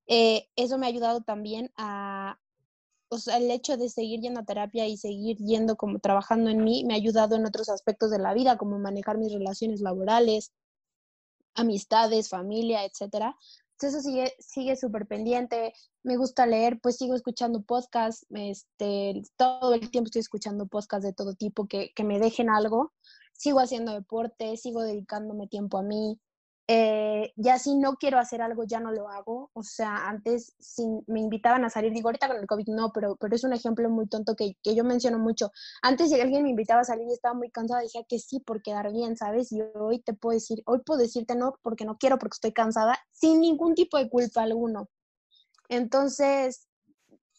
Eh, 0.06 0.48
eso 0.56 0.78
me 0.78 0.86
ha 0.86 0.88
ayudado 0.88 1.20
también 1.20 1.70
a, 1.76 2.38
o 3.12 3.18
sea, 3.18 3.36
el 3.36 3.50
hecho 3.50 3.76
de 3.76 3.90
seguir 3.90 4.20
yendo 4.20 4.40
a 4.40 4.44
terapia 4.44 4.86
y 4.88 4.96
seguir 4.96 5.36
yendo 5.36 5.76
como 5.76 5.98
trabajando 5.98 6.48
en 6.48 6.64
mí 6.64 6.82
me 6.86 6.94
ha 6.94 6.96
ayudado 6.96 7.36
en 7.36 7.44
otros 7.44 7.68
aspectos 7.68 8.10
de 8.10 8.18
la 8.18 8.32
vida, 8.32 8.56
como 8.56 8.78
manejar 8.78 9.18
mis 9.18 9.32
relaciones 9.32 9.82
laborales, 9.82 10.50
amistades, 11.54 12.30
familia, 12.30 12.86
etcétera. 12.86 13.36
Entonces 13.72 14.00
eso 14.00 14.08
sigue 14.08 14.32
sigue 14.38 14.76
súper 14.76 15.06
pendiente. 15.06 15.74
Me 16.02 16.16
gusta 16.16 16.46
leer, 16.46 16.80
pues 16.80 16.96
sigo 16.96 17.14
escuchando 17.14 17.62
podcasts, 17.62 18.26
este, 18.30 19.22
todo 19.36 19.74
el 19.74 19.90
tiempo 19.90 20.06
estoy 20.06 20.20
escuchando 20.20 20.66
podcasts 20.66 21.04
de 21.04 21.12
todo 21.12 21.34
tipo 21.34 21.66
que, 21.66 21.92
que 21.94 22.04
me 22.04 22.18
dejen 22.18 22.48
algo. 22.48 22.94
Sigo 23.34 23.60
haciendo 23.60 23.92
deporte, 23.92 24.56
sigo 24.56 24.82
dedicándome 24.82 25.48
tiempo 25.48 25.76
a 25.76 25.82
mí. 25.82 26.18
Eh, 26.74 27.34
ya 27.36 27.58
si 27.58 27.74
no 27.74 27.96
quiero 27.96 28.18
hacer 28.18 28.40
algo, 28.40 28.64
ya 28.64 28.80
no 28.80 28.92
lo 28.92 29.10
hago. 29.10 29.50
O 29.52 29.62
sea, 29.62 30.08
antes 30.08 30.54
me 31.06 31.20
invitaban 31.20 31.66
a 31.66 31.70
salir, 31.70 31.92
digo, 31.92 32.08
ahorita 32.08 32.28
con 32.28 32.38
el 32.38 32.46
COVID 32.46 32.68
no, 32.68 32.92
pero, 32.94 33.16
pero 33.16 33.36
es 33.36 33.44
un 33.44 33.52
ejemplo 33.52 33.90
muy 33.90 34.08
tonto 34.08 34.34
que, 34.34 34.56
que 34.62 34.74
yo 34.74 34.82
menciono 34.82 35.18
mucho. 35.18 35.52
Antes 35.82 36.08
si 36.08 36.18
alguien 36.18 36.44
me 36.44 36.48
invitaba 36.48 36.80
a 36.80 36.84
salir 36.84 37.06
y 37.10 37.12
estaba 37.12 37.34
muy 37.34 37.50
cansada, 37.50 37.82
decía 37.82 38.04
que 38.08 38.18
sí 38.18 38.40
por 38.40 38.62
quedar 38.62 38.90
bien, 38.90 39.18
¿sabes? 39.18 39.52
Y 39.52 39.60
hoy 39.74 40.00
te 40.00 40.14
puedo 40.14 40.32
decir, 40.32 40.62
hoy 40.64 40.78
puedo 40.78 40.98
decirte 40.98 41.34
no 41.34 41.58
porque 41.60 41.84
no 41.84 41.98
quiero, 41.98 42.18
porque 42.18 42.36
estoy 42.36 42.52
cansada, 42.52 42.98
sin 43.10 43.40
ningún 43.40 43.74
tipo 43.74 43.98
de 43.98 44.08
culpa 44.08 44.42
alguno. 44.42 44.88
Entonces, 45.68 46.68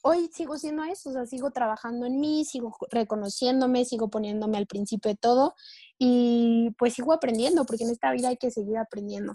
hoy 0.06 0.30
sigo 0.34 0.58
siendo 0.58 0.84
eso, 0.84 1.10
o 1.10 1.14
sea, 1.14 1.26
sigo 1.26 1.52
trabajando 1.52 2.06
en 2.06 2.20
mí, 2.20 2.44
sigo 2.44 2.76
reconociéndome, 2.92 3.86
sigo 3.86 4.10
poniéndome 4.10 4.58
al 4.58 4.68
principio 4.68 5.10
de 5.10 5.16
todo 5.16 5.56
y 5.98 6.72
pues 6.78 6.94
sigo 6.94 7.14
aprendiendo, 7.14 7.66
porque 7.66 7.86
en 7.86 7.90
esta 7.90 8.12
vida 8.12 8.28
hay 8.28 8.38
que 8.38 8.52
seguir 8.52 8.78
aprendiendo. 8.78 9.34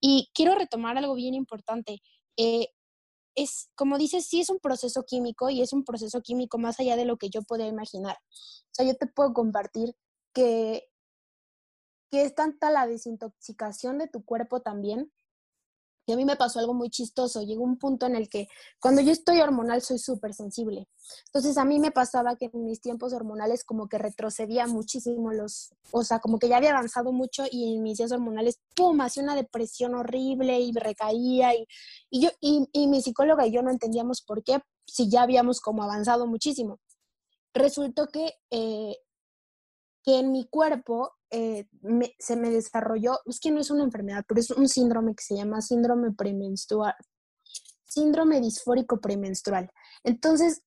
Y 0.00 0.28
quiero 0.34 0.56
retomar 0.56 0.98
algo 0.98 1.14
bien 1.14 1.34
importante. 1.34 2.02
Eh, 2.36 2.68
es, 3.36 3.70
como 3.76 3.96
dices, 3.96 4.26
sí 4.26 4.40
es 4.40 4.50
un 4.50 4.58
proceso 4.58 5.04
químico 5.04 5.50
y 5.50 5.62
es 5.62 5.72
un 5.72 5.84
proceso 5.84 6.20
químico 6.20 6.58
más 6.58 6.80
allá 6.80 6.96
de 6.96 7.04
lo 7.04 7.16
que 7.16 7.30
yo 7.30 7.42
podía 7.42 7.68
imaginar. 7.68 8.16
O 8.16 8.72
sea, 8.72 8.84
yo 8.84 8.96
te 8.96 9.06
puedo 9.06 9.32
compartir 9.32 9.94
que, 10.34 10.90
que 12.10 12.24
es 12.24 12.34
tanta 12.34 12.72
la 12.72 12.88
desintoxicación 12.88 13.98
de 13.98 14.08
tu 14.08 14.24
cuerpo 14.24 14.62
también 14.62 15.12
Y 16.08 16.12
a 16.12 16.16
mí 16.16 16.24
me 16.24 16.36
pasó 16.36 16.58
algo 16.58 16.72
muy 16.72 16.88
chistoso. 16.88 17.42
Llegó 17.42 17.62
un 17.64 17.76
punto 17.76 18.06
en 18.06 18.16
el 18.16 18.30
que 18.30 18.48
cuando 18.80 19.02
yo 19.02 19.12
estoy 19.12 19.42
hormonal 19.42 19.82
soy 19.82 19.98
súper 19.98 20.32
sensible. 20.32 20.88
Entonces 21.26 21.58
a 21.58 21.66
mí 21.66 21.78
me 21.78 21.90
pasaba 21.90 22.34
que 22.36 22.48
en 22.50 22.64
mis 22.64 22.80
tiempos 22.80 23.12
hormonales 23.12 23.62
como 23.62 23.90
que 23.90 23.98
retrocedía 23.98 24.66
muchísimo 24.66 25.34
los, 25.34 25.74
o 25.90 26.02
sea, 26.04 26.18
como 26.20 26.38
que 26.38 26.48
ya 26.48 26.56
había 26.56 26.70
avanzado 26.70 27.12
mucho 27.12 27.44
y 27.50 27.74
en 27.74 27.82
mis 27.82 27.98
días 27.98 28.10
hormonales, 28.10 28.58
¡pum!, 28.74 28.98
hacía 29.02 29.22
una 29.22 29.36
depresión 29.36 29.94
horrible 29.94 30.58
y 30.58 30.72
recaía. 30.72 31.54
Y, 31.54 31.66
y 32.08 32.22
yo, 32.22 32.30
y, 32.40 32.86
mi 32.86 33.02
psicóloga 33.02 33.46
y 33.46 33.52
yo 33.52 33.60
no 33.60 33.70
entendíamos 33.70 34.22
por 34.22 34.42
qué, 34.42 34.60
si 34.86 35.10
ya 35.10 35.20
habíamos 35.20 35.60
como 35.60 35.82
avanzado 35.82 36.26
muchísimo. 36.26 36.80
Resultó 37.52 38.06
que, 38.06 38.32
eh, 38.50 38.96
que 40.02 40.20
en 40.20 40.32
mi 40.32 40.48
cuerpo 40.48 41.17
eh, 41.30 41.66
se 42.18 42.36
me 42.36 42.50
desarrolló, 42.50 43.18
es 43.26 43.40
que 43.40 43.50
no 43.50 43.60
es 43.60 43.70
una 43.70 43.84
enfermedad, 43.84 44.24
pero 44.26 44.40
es 44.40 44.50
un 44.50 44.68
síndrome 44.68 45.14
que 45.14 45.24
se 45.24 45.36
llama 45.36 45.60
síndrome 45.60 46.12
premenstrual, 46.12 46.94
síndrome 47.84 48.40
disfórico 48.40 49.00
premenstrual. 49.00 49.70
Entonces, 50.04 50.62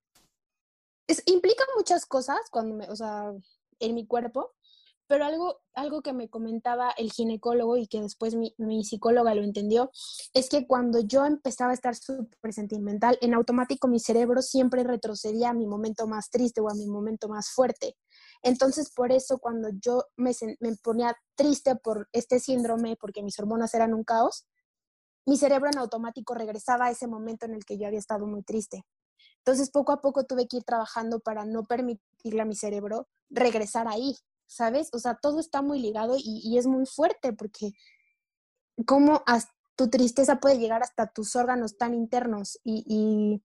es, 1.08 1.24
implica 1.26 1.63
muchas 1.76 2.06
cosas 2.06 2.39
cuando 2.52 2.76
me, 2.76 2.89
o 2.89 2.95
sea, 2.95 3.32
en 3.80 3.95
mi 3.95 4.06
cuerpo, 4.06 4.54
pero 5.08 5.26
algo, 5.26 5.60
algo 5.74 6.02
que 6.02 6.13
me 6.13 6.30
comentaba 6.30 6.91
el 6.91 7.12
ginecólogo 7.12 7.76
y 7.76 7.88
que 7.88 8.02
después 8.02 8.34
mi, 8.34 8.56
mi 8.58 8.86
psicóloga 8.86 9.36
lo 9.36 9.43
entendió, 9.43 9.91
es 10.34 10.47
que 10.47 10.65
cuando 10.65 11.02
yo 11.02 11.26
empezaba 11.26 11.71
a 11.71 11.74
estar 11.74 11.95
súper 11.95 12.54
sentimental, 12.54 13.17
en 13.19 13.34
automático 13.34 13.89
mi 13.89 14.00
cerebro 14.00 14.41
siempre 14.41 14.84
retrocedía 14.84 15.50
a 15.50 15.54
mi 15.54 15.67
momento 15.67 16.08
más 16.08 16.30
triste 16.30 16.62
o 16.62 16.69
a 16.69 16.76
mi 16.76 16.88
momento 16.88 17.28
más 17.28 17.50
fuerte. 17.50 17.97
Entonces, 18.44 18.92
por 18.92 19.12
eso 19.12 19.40
cuando 19.40 19.70
yo 19.70 20.06
me, 20.16 20.32
me 20.60 20.76
ponía 20.78 21.16
triste 21.36 21.76
por 21.76 22.10
este 22.12 22.40
síndrome, 22.40 22.98
porque 23.00 23.24
mis 23.24 23.40
hormonas 23.40 23.74
eran 23.74 23.94
un 23.94 24.04
caos, 24.04 24.46
mi 25.26 25.38
cerebro 25.38 25.70
en 25.72 25.78
automático 25.78 26.34
regresaba 26.34 26.86
a 26.86 26.92
ese 26.92 27.08
momento 27.08 27.46
en 27.46 27.54
el 27.54 27.66
que 27.66 27.78
yo 27.78 27.88
había 27.88 28.00
estado 28.00 28.26
muy 28.26 28.44
triste. 28.44 28.86
Entonces, 29.38 29.72
poco 29.72 29.92
a 29.92 30.02
poco 30.02 30.26
tuve 30.26 30.48
que 30.48 30.58
ir 30.58 30.64
trabajando 30.64 31.20
para 31.20 31.46
no 31.46 31.64
permitirle 31.64 32.42
a 32.42 32.46
mi 32.46 32.56
cerebro 32.56 33.08
regresar 33.30 33.88
ahí, 33.88 34.16
¿sabes? 34.46 34.90
O 34.94 35.00
sea, 35.00 35.16
todo 35.16 35.40
está 35.40 35.62
muy 35.62 35.80
ligado 35.80 36.16
y, 36.18 36.58
es 36.58 36.68
muy 36.68 36.86
fuerte 36.86 37.34
porque 37.34 37.72
cómo 38.86 39.24
tu 39.76 39.90
tristeza 39.90 40.40
puede 40.40 40.60
llegar 40.60 40.84
hasta 40.84 41.08
tus 41.08 41.36
órganos 41.36 41.78
tan 41.78 41.94
internos 41.94 42.60
y, 42.64 42.84
y, 42.86 43.44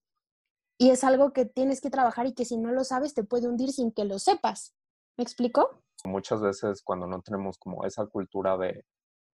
y, 0.79 0.91
es 0.91 1.05
algo 1.05 1.33
que 1.33 1.47
tienes 1.47 1.81
que 1.81 1.91
trabajar 1.91 2.27
y 2.27 2.35
que 2.35 2.45
si 2.45 2.59
no 2.59 2.73
lo 2.73 2.85
sabes 2.85 3.15
te 3.15 3.25
puede 3.25 3.49
hundir 3.49 3.73
sin 3.73 3.93
que 3.93 4.05
lo 4.05 4.19
sepas. 4.19 4.75
¿Me 5.17 5.23
explico? 5.23 5.83
Muchas 6.05 6.43
veces 6.43 6.83
cuando 6.83 7.07
no 7.07 7.23
tenemos 7.23 7.59
como 7.59 7.85
esa 7.85 8.07
cultura 8.07 8.57
de, 8.59 8.85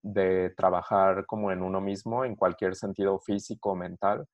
de 0.02 0.50
trabajar 0.56 1.26
como 1.26 1.50
en 1.50 1.62
uno 1.62 1.80
mismo, 1.80 2.24
en 2.24 2.36
cualquier 2.36 2.76
sentido 2.76 3.18
físico 3.18 3.70
o 3.70 3.76
mental, 3.76 4.26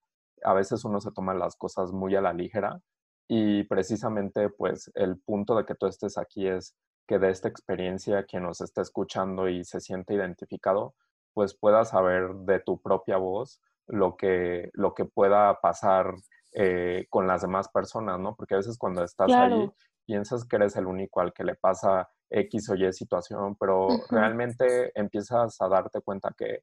a 0.43 0.53
veces 0.55 0.85
uno 0.85 1.01
se 1.01 1.11
toma 1.13 1.35
las 1.35 1.57
cosas 1.57 1.93
muy 1.93 2.15
a 2.17 2.21
la 2.21 2.33
ligera 2.33 2.81
y 3.29 3.65
precisamente 3.65 4.49
pues 4.51 4.91
el 4.95 5.21
punto 5.21 5.57
de 5.57 5.65
que 5.65 5.75
tú 5.75 5.87
estés 5.87 6.17
aquí 6.17 6.47
es 6.49 6.75
que 7.07 7.19
de 7.19 7.31
esta 7.31 7.49
experiencia 7.49 8.25
quien 8.25 8.43
nos 8.43 8.61
está 8.61 8.83
escuchando 8.83 9.49
y 9.49 9.65
se 9.65 9.81
siente 9.81 10.15
identificado, 10.15 10.95
pues 11.35 11.57
pueda 11.57 11.85
saber 11.85 12.35
de 12.35 12.61
tu 12.61 12.81
propia 12.81 13.17
voz 13.17 13.61
lo 13.87 14.17
que, 14.17 14.71
lo 14.75 14.95
que 14.95 15.07
pueda 15.07 15.61
pasar 15.61 16.15
eh, 16.53 17.07
con 17.11 17.27
las 17.27 17.43
demás 17.43 17.69
personas, 17.69 18.19
¿no? 18.19 18.35
Porque 18.35 18.55
a 18.55 18.59
veces 18.59 18.79
cuando 18.79 19.05
estás 19.05 19.31
ahí 19.33 19.71
piensas 20.07 20.45
que 20.47 20.57
eres 20.57 20.77
el 20.77 20.87
único 20.87 21.21
al 21.21 21.33
que 21.33 21.45
le 21.45 21.55
pasa 21.55 22.09
X 22.31 22.71
o 22.71 22.75
Y 22.75 22.93
situación, 22.93 23.57
pero 23.57 23.89
realmente 24.11 24.91
empiezas 24.99 25.61
a 25.61 25.69
darte 25.69 26.01
cuenta 26.01 26.35
que, 26.37 26.63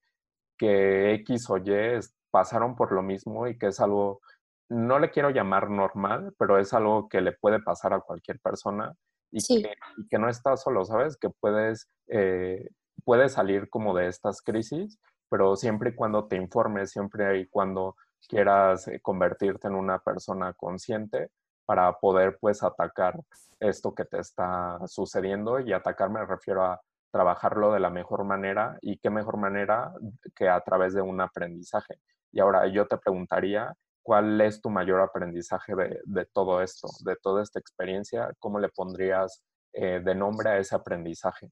que 0.57 1.13
X 1.13 1.49
o 1.49 1.57
Y 1.57 1.99
pasaron 2.31 2.75
por 2.75 2.91
lo 2.91 3.01
mismo 3.01 3.47
y 3.47 3.57
que 3.57 3.67
es 3.67 3.79
algo, 3.79 4.21
no 4.69 4.99
le 4.99 5.11
quiero 5.11 5.29
llamar 5.29 5.69
normal, 5.69 6.33
pero 6.37 6.57
es 6.57 6.73
algo 6.73 7.07
que 7.07 7.21
le 7.21 7.33
puede 7.33 7.61
pasar 7.61 7.93
a 7.93 8.01
cualquier 8.01 8.39
persona 8.39 8.93
y, 9.31 9.63
que, 10.09 10.17
no 10.17 10.29
estás 10.29 10.63
solo, 10.63 10.85
¿sabes? 10.85 11.17
Que 11.17 11.29
puedes, 11.29 11.89
eh, 12.07 12.69
puedes 13.03 13.33
salir 13.33 13.69
como 13.69 13.95
de 13.95 14.07
estas 14.07 14.41
crisis, 14.41 14.99
pero 15.29 15.55
siempre 15.55 15.91
y 15.91 15.95
cuando 15.95 16.27
te 16.27 16.37
informes, 16.37 16.91
siempre 16.91 17.39
y 17.39 17.47
cuando 17.47 17.95
quieras 18.27 18.87
eh, 18.87 18.99
convertirte 19.01 19.67
en 19.67 19.75
una 19.75 19.99
persona 19.99 20.53
consciente 20.53 21.29
para 21.65 21.91
poder 21.93 22.37
pues 22.39 22.63
atacar 22.63 23.19
esto 23.59 23.93
que 23.95 24.05
te 24.05 24.19
está 24.19 24.79
sucediendo 24.87 25.59
y 25.59 25.73
atacar 25.73 26.09
me 26.09 26.25
refiero 26.25 26.63
a 26.63 26.79
trabajarlo 27.11 27.71
de 27.71 27.79
la 27.79 27.89
mejor 27.89 28.23
manera 28.25 28.77
y 28.81 28.97
qué 28.97 29.09
mejor 29.09 29.37
manera 29.37 29.93
que 30.35 30.49
a 30.49 30.59
través 30.61 30.93
de 30.93 31.01
un 31.01 31.21
aprendizaje. 31.21 31.99
Y 32.31 32.39
ahora 32.39 32.67
yo 32.67 32.85
te 32.85 32.97
preguntaría, 32.97 33.73
¿Cuál 34.05 34.39
es 34.39 34.61
tu 34.61 34.69
mayor 34.69 35.01
aprendizaje 35.01 35.73
de, 35.75 36.25
todo 36.27 36.61
esto, 36.61 36.87
de 37.03 37.15
toda 37.15 37.41
esta 37.41 37.57
experiencia? 37.57 38.31
¿Cómo 38.37 38.59
le 38.59 38.69
pondrías 38.69 39.41
eh, 39.73 39.99
de 39.99 40.13
nombre 40.13 40.47
a 40.47 40.59
ese 40.59 40.75
aprendizaje? 40.75 41.49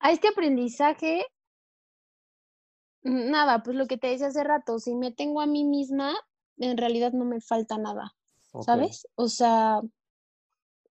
A 0.00 0.12
este 0.12 0.28
aprendizaje, 0.28 1.24
nada, 3.04 3.62
pues 3.62 3.76
lo 3.76 3.86
que 3.86 3.98
te 3.98 4.08
decía 4.08 4.28
hace 4.28 4.42
rato, 4.44 4.78
si 4.78 4.94
me 4.94 5.12
tengo 5.12 5.40
a 5.40 5.46
mí 5.46 5.64
misma, 5.64 6.14
en 6.56 6.76
realidad 6.76 7.12
no 7.12 7.24
me 7.24 7.40
falta 7.40 7.78
nada, 7.78 8.14
¿sabes? 8.64 9.06
O 9.14 9.28
sea, 9.28 9.80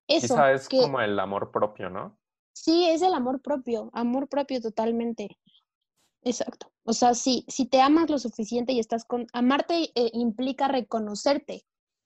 eso. 0.07 0.35
Quizá 0.35 0.51
es 0.51 0.69
como 0.69 1.01
el 1.01 1.19
amor 1.19 1.51
propio, 1.51 1.89
¿no? 1.89 2.17
Sí, 2.53 2.87
es 2.89 3.01
el 3.01 3.13
amor 3.13 3.41
propio, 3.41 3.89
amor 3.93 4.29
propio 4.29 4.61
totalmente. 4.61 5.39
Exacto. 6.21 6.71
O 6.83 6.93
sea, 6.93 7.13
si, 7.15 7.45
si 7.47 7.65
te 7.65 7.81
amas 7.81 8.09
lo 8.09 8.19
suficiente 8.19 8.73
y 8.73 8.79
estás 8.79 9.05
con... 9.05 9.27
Amarte 9.33 9.91
eh, 9.95 10.11
implica 10.13 10.67
reconocerte, 10.67 11.65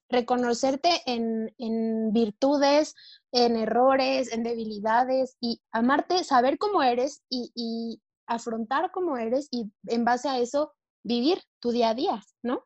reconocerte 0.10 0.90
en, 1.06 1.54
en, 1.58 2.14
virtudes, 2.14 2.96
en 3.32 3.58
errores, 3.58 4.32
en 4.32 4.44
debilidades 4.44 5.36
y 5.42 5.62
amarte, 5.72 6.24
saber 6.24 6.58
cómo 6.58 6.82
eres 6.82 7.24
y, 7.30 7.52
y 7.56 8.02
afrontar 8.28 8.92
cómo 8.92 9.18
eres 9.18 9.48
y 9.52 9.72
en 9.88 10.06
base 10.06 10.30
a 10.30 10.40
eso 10.40 10.74
vivir 11.04 11.42
tu 11.60 11.72
día 11.72 11.90
a 11.90 11.94
día, 11.94 12.22
¿no? 12.44 12.64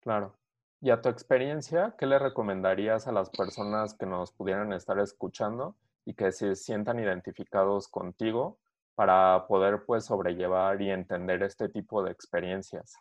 Claro. 0.00 0.38
Y 0.80 0.90
a 0.90 1.00
tu 1.00 1.08
experiencia, 1.08 1.94
¿qué 1.98 2.06
le 2.06 2.18
recomendarías 2.18 3.06
a 3.06 3.12
las 3.12 3.30
personas 3.30 3.94
que 3.94 4.06
nos 4.06 4.32
pudieran 4.32 4.72
estar 4.72 4.98
escuchando 5.00 5.76
y 6.04 6.14
que 6.14 6.30
se 6.32 6.54
sientan 6.54 7.00
identificados 7.00 7.88
contigo 7.88 8.58
para 8.94 9.46
poder 9.48 9.84
pues 9.84 10.04
sobrellevar 10.04 10.80
y 10.80 10.90
entender 10.90 11.42
este 11.42 11.68
tipo 11.68 12.02
de 12.02 12.12
experiencias? 12.12 12.94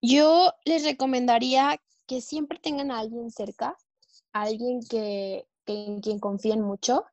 Yo 0.00 0.52
les 0.64 0.84
recomendaría 0.84 1.80
que 2.06 2.20
siempre 2.20 2.58
tengan 2.58 2.90
a 2.90 2.98
alguien 2.98 3.30
cerca, 3.30 3.76
alguien 4.32 4.80
que, 4.88 5.46
en 5.66 6.00
quien 6.00 6.20
confíen 6.20 6.60
mucho 6.60 7.06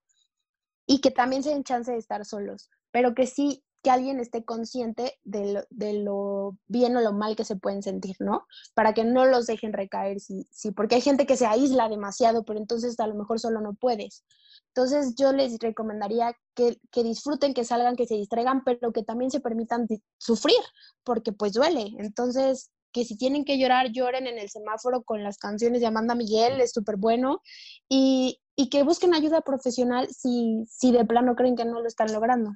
y 0.85 0.99
que 0.99 1.11
también 1.11 1.41
se 1.41 1.51
den 1.51 1.63
chance 1.63 1.91
de 1.91 1.97
estar 1.97 2.25
solos, 2.25 2.69
pero 2.91 3.15
que 3.15 3.27
sí 3.27 3.63
que 3.83 3.89
alguien 3.89 4.19
esté 4.19 4.45
consciente 4.45 5.17
de 5.23 5.53
lo, 5.53 5.63
de 5.69 5.93
lo, 5.93 6.57
bien 6.67 6.95
o 6.95 7.01
lo 7.01 7.13
mal 7.13 7.35
que 7.35 7.45
se 7.45 7.55
pueden 7.55 7.81
sentir, 7.81 8.15
¿no? 8.19 8.45
Para 8.75 8.93
que 8.93 9.03
no 9.03 9.25
los 9.25 9.47
dejen 9.47 9.73
recaer, 9.73 10.19
sí, 10.19 10.47
sí, 10.51 10.71
porque 10.71 10.95
hay 10.95 11.01
gente 11.01 11.25
que 11.25 11.37
se 11.37 11.47
aísla 11.47 11.89
demasiado, 11.89 12.43
pero 12.43 12.59
entonces 12.59 12.99
a 12.99 13.07
lo 13.07 13.15
mejor 13.15 13.39
solo 13.39 13.59
no 13.59 13.73
puedes. 13.73 14.23
Entonces 14.67 15.15
yo 15.15 15.33
les 15.33 15.57
recomendaría 15.59 16.35
que, 16.53 16.77
que, 16.91 17.03
disfruten, 17.03 17.53
que 17.53 17.63
salgan, 17.63 17.95
que 17.95 18.05
se 18.05 18.15
distraigan, 18.15 18.63
pero 18.63 18.91
que 18.91 19.03
también 19.03 19.31
se 19.31 19.39
permitan 19.39 19.87
sufrir, 20.17 20.61
porque 21.03 21.31
pues 21.31 21.53
duele. 21.53 21.91
Entonces, 21.97 22.69
que 22.91 23.03
si 23.05 23.17
tienen 23.17 23.45
que 23.45 23.57
llorar, 23.57 23.91
lloren 23.91 24.27
en 24.27 24.37
el 24.37 24.49
semáforo 24.49 25.01
con 25.03 25.23
las 25.23 25.37
canciones 25.37 25.81
de 25.81 25.87
Amanda 25.87 26.13
Miguel, 26.13 26.61
es 26.61 26.71
súper 26.71 26.97
bueno, 26.97 27.41
y, 27.89 28.39
y, 28.55 28.69
que 28.69 28.83
busquen 28.83 29.13
ayuda 29.15 29.41
profesional 29.41 30.07
si, 30.09 30.65
si 30.69 30.91
de 30.91 31.05
plano 31.05 31.35
creen 31.35 31.55
que 31.55 31.65
no 31.65 31.81
lo 31.81 31.87
están 31.87 32.11
logrando. 32.13 32.51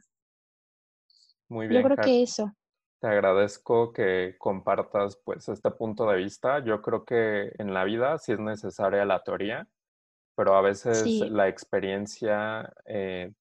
Muy 1.50 1.68
bien. 1.68 1.82
Yo 1.82 1.88
creo 1.90 2.06
que 2.06 2.24
eso. 2.24 2.52
Te 3.00 3.08
agradezco 3.08 3.94
que 3.94 4.36
compartas 4.38 5.18
pues 5.24 5.48
este 5.50 5.70
punto 5.72 6.10
de 6.10 6.18
vista. 6.18 6.60
Yo 6.64 6.82
creo 6.82 7.06
que 7.06 7.52
en 7.58 7.74
la 7.74 7.84
vida 7.84 8.18
sí 8.18 8.32
es 8.32 8.40
necesaria 8.40 9.06
la 9.06 9.24
teoría, 9.24 9.68
pero 10.36 10.56
a 10.56 10.62
veces 10.62 11.06
la 11.30 11.48
experiencia 11.48 12.74
eh, 12.86 13.32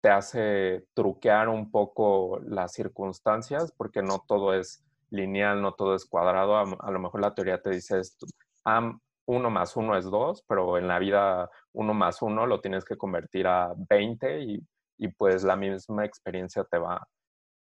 te 0.00 0.10
hace 0.10 0.86
truquear 0.94 1.48
un 1.48 1.70
poco 1.70 2.40
las 2.44 2.72
circunstancias 2.72 3.72
porque 3.76 4.02
no 4.02 4.24
todo 4.26 4.54
es 4.54 4.84
lineal, 5.10 5.60
no 5.60 5.72
todo 5.72 5.94
es 5.94 6.06
cuadrado. 6.06 6.56
A, 6.56 6.90
lo 6.90 6.98
mejor 6.98 7.20
la 7.20 7.34
teoría 7.34 7.60
te 7.60 7.70
dice 7.70 7.98
esto, 7.98 8.26
uno 9.26 9.50
más 9.50 9.76
uno 9.76 9.96
es 9.96 10.04
dos, 10.04 10.42
pero 10.46 10.76
en 10.78 10.88
la 10.88 10.98
vida 10.98 11.50
uno 11.72 11.94
más 11.94 12.20
uno 12.22 12.46
lo 12.46 12.60
tienes 12.60 12.84
que 12.84 12.96
convertir 12.96 13.46
a 13.46 13.74
20 13.88 14.42
y, 14.42 14.66
y 15.00 15.08
pues 15.08 15.42
la 15.42 15.56
misma 15.56 16.04
experiencia 16.04 16.64
te 16.64 16.78
va, 16.78 17.06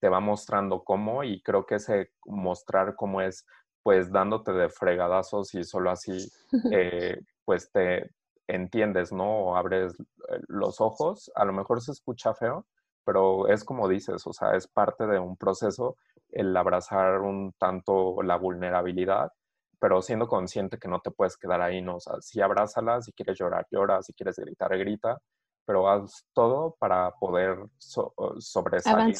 te 0.00 0.08
va 0.08 0.20
mostrando 0.20 0.84
cómo 0.84 1.24
y 1.24 1.42
creo 1.42 1.66
que 1.66 1.76
ese 1.76 2.12
mostrar 2.26 2.94
cómo 2.96 3.20
es 3.20 3.44
pues 3.82 4.12
dándote 4.12 4.52
de 4.52 4.68
fregadazos 4.68 5.54
y 5.54 5.64
solo 5.64 5.90
así 5.90 6.30
eh, 6.70 7.18
pues 7.44 7.70
te, 7.72 8.10
entiendes, 8.46 9.12
¿no? 9.12 9.24
O 9.24 9.56
abres 9.56 9.94
eh, 9.94 10.40
los 10.48 10.80
ojos, 10.80 11.30
a 11.34 11.44
lo 11.44 11.52
mejor 11.52 11.80
se 11.80 11.92
escucha 11.92 12.34
feo, 12.34 12.66
pero 13.04 13.48
es 13.48 13.64
como 13.64 13.88
dices, 13.88 14.26
o 14.26 14.32
sea, 14.32 14.54
es 14.56 14.68
parte 14.68 15.06
de 15.06 15.18
un 15.18 15.36
proceso 15.36 15.96
el 16.30 16.56
abrazar 16.56 17.20
un 17.20 17.52
tanto 17.58 18.22
la 18.22 18.36
vulnerabilidad, 18.36 19.30
pero 19.78 20.02
siendo 20.02 20.28
consciente 20.28 20.78
que 20.78 20.88
no 20.88 21.00
te 21.00 21.10
puedes 21.10 21.36
quedar 21.36 21.60
ahí, 21.62 21.82
¿no? 21.82 21.96
O 21.96 22.00
sea, 22.00 22.14
si 22.20 22.40
abrázala, 22.40 23.02
si 23.02 23.12
quieres 23.12 23.38
llorar, 23.38 23.66
llora, 23.70 24.02
si 24.02 24.12
quieres 24.14 24.36
gritar, 24.38 24.76
grita, 24.78 25.18
pero 25.64 25.88
haz 25.88 26.26
todo 26.32 26.76
para 26.78 27.10
poder 27.18 27.58
sobresalir 27.78 29.16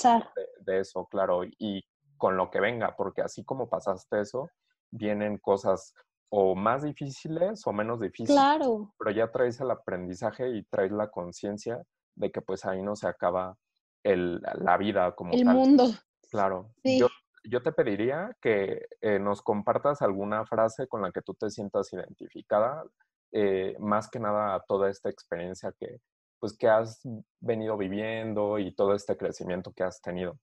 de, 0.65 0.81
eso, 0.81 1.07
claro, 1.07 1.45
y 1.45 1.85
con 2.17 2.37
lo 2.37 2.51
que 2.51 2.61
venga, 2.61 2.95
porque 2.97 3.23
así 3.23 3.45
como 3.45 3.69
pasaste 3.69 4.21
eso, 4.21 4.51
vienen 4.91 5.39
cosas 5.39 5.95
o 6.31 6.55
más 6.55 6.83
difíciles 6.83 7.67
o 7.67 7.73
menos 7.73 8.01
difíciles. 8.01 8.35
Claro. 8.35 8.95
Pero 8.99 9.11
ya 9.11 9.31
traes 9.31 9.61
el 9.61 9.71
aprendizaje 9.71 10.49
y 10.51 10.63
traes 10.65 10.93
la 10.93 11.11
conciencia 11.11 11.83
de 12.15 12.31
que 12.31 12.41
pues 12.41 12.65
ahí 12.65 12.83
no 12.83 12.97
se 12.97 13.07
acaba 13.07 13.57
el, 14.03 14.41
la 14.55 14.77
vida 14.77 15.15
como 15.15 15.33
el 15.33 15.45
mundo. 15.45 15.85
Claro. 16.31 16.73
Yo, 16.83 17.09
yo, 17.45 17.63
te 17.63 17.73
pediría 17.73 18.35
que 18.41 18.87
eh, 19.01 19.19
nos 19.19 19.43
compartas 19.43 20.01
alguna 20.01 20.47
frase 20.47 20.89
con 20.89 21.03
la 21.03 21.13
que 21.13 21.21
tú 21.21 21.35
te 21.35 21.51
sientas 21.51 21.93
identificada, 21.93 22.85
eh, 23.33 23.77
más 23.79 24.09
que 24.09 24.19
nada 24.19 24.55
a 24.55 24.61
toda 24.61 24.89
esta 24.89 25.11
experiencia 25.11 25.73
que, 25.79 26.01
pues, 26.43 26.59
que 26.59 26.67
has 26.67 27.01
venido 27.39 27.77
viviendo 27.77 28.59
y 28.59 28.75
todo 28.75 28.97
este 28.97 29.17
crecimiento 29.17 29.73
que 29.73 29.85
has 29.85 30.03
tenido. 30.03 30.41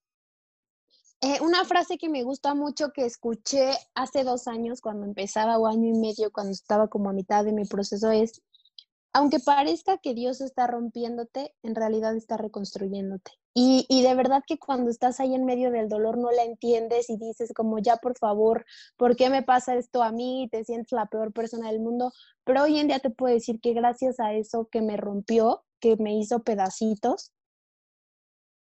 Eh, 1.20 1.42
una 1.42 1.66
frase 1.66 1.98
que 1.98 2.08
me 2.08 2.24
gusta 2.24 2.56
mucho 2.56 2.94
que 2.94 3.04
escuché 3.04 3.72
hace 3.96 4.24
dos 4.24 4.48
años 4.48 4.80
cuando 4.80 5.06
empezaba 5.06 5.58
o 5.58 5.68
año 5.68 5.94
y 5.94 6.00
medio, 6.00 6.32
cuando 6.32 6.54
estaba 6.54 6.88
como 6.88 7.10
a 7.10 7.14
mitad 7.14 7.44
de 7.44 7.52
mi 7.52 7.66
proceso 7.66 8.12
es, 8.12 8.42
aunque 9.12 9.42
parezca 9.42 9.98
que 9.98 10.14
Dios 10.14 10.40
está 10.40 10.68
rompiéndote, 10.68 11.54
en 11.64 11.76
realidad 11.76 12.16
está 12.16 12.38
reconstruyéndote. 12.38 13.32
Y, 13.54 13.86
y, 13.90 14.02
de 14.02 14.16
verdad 14.16 14.42
que 14.48 14.58
cuando 14.58 14.90
estás 14.90 15.20
ahí 15.20 15.36
en 15.36 15.44
medio 15.44 15.70
del 15.70 15.90
dolor 15.90 16.18
no 16.18 16.32
la 16.32 16.44
entiendes 16.44 17.10
y 17.10 17.18
dices 17.18 17.52
como 17.54 17.80
ya 17.80 17.98
por 17.98 18.18
favor, 18.18 18.66
¿por 18.96 19.18
qué 19.18 19.30
me 19.30 19.44
pasa 19.44 19.76
esto 19.76 20.02
a 20.02 20.14
mí? 20.14 20.48
Te 20.50 20.64
sientes 20.64 20.94
la 20.94 21.08
peor 21.08 21.34
persona 21.34 21.70
del 21.70 21.82
mundo. 21.82 22.14
Pero 22.46 22.64
hoy 22.64 22.80
en 22.80 22.88
día 22.88 23.00
te 23.00 23.10
puedo 23.10 23.34
decir 23.34 23.60
que 23.60 23.74
gracias 23.74 24.22
a 24.22 24.32
eso 24.32 24.70
que 24.72 24.82
me 24.82 24.96
rompió, 24.96 25.66
que 25.80 25.96
me 25.98 26.16
hizo 26.16 26.44
pedacitos, 26.44 27.32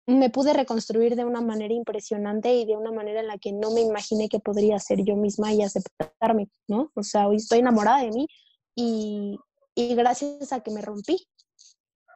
me 0.06 0.30
pude 0.30 0.52
reconstruir 0.52 1.14
de 1.14 1.24
una 1.24 1.40
manera 1.40 1.72
impresionante 1.72 2.52
y 2.54 2.64
de 2.64 2.76
una 2.76 2.90
manera 2.90 3.20
en 3.20 3.28
la 3.28 3.38
que 3.38 3.52
no 3.52 3.70
me 3.70 3.80
imaginé 3.80 4.28
que 4.28 4.40
podría 4.40 4.78
ser 4.78 5.04
yo 5.04 5.16
misma 5.16 5.52
y 5.52 5.62
aceptarme, 5.62 6.50
¿no? 6.66 6.90
O 6.94 7.02
sea, 7.02 7.28
hoy 7.28 7.36
estoy 7.36 7.60
enamorada 7.60 8.02
de 8.02 8.10
mí 8.10 8.26
y, 8.74 9.38
y 9.74 9.94
gracias 9.94 10.52
a 10.52 10.60
que 10.60 10.72
me 10.72 10.82
rompí. 10.82 11.28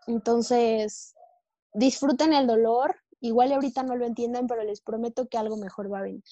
Entonces, 0.09 1.15
disfruten 1.73 2.33
el 2.33 2.47
dolor, 2.47 2.97
igual 3.21 3.53
ahorita 3.53 3.83
no 3.83 3.97
lo 3.97 4.05
entienden, 4.05 4.47
pero 4.47 4.65
les 4.65 4.81
prometo 4.81 5.29
que 5.29 5.39
algo 5.39 5.57
mejor 5.57 5.93
va 5.93 6.01
a 6.01 6.03
venir. 6.03 6.25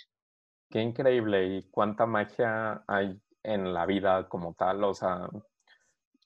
Qué 0.70 0.80
increíble 0.80 1.56
y 1.56 1.62
cuánta 1.70 2.04
magia 2.06 2.82
hay 2.88 3.20
en 3.44 3.72
la 3.72 3.86
vida 3.86 4.28
como 4.28 4.54
tal, 4.54 4.82
o 4.82 4.94
sea, 4.94 5.28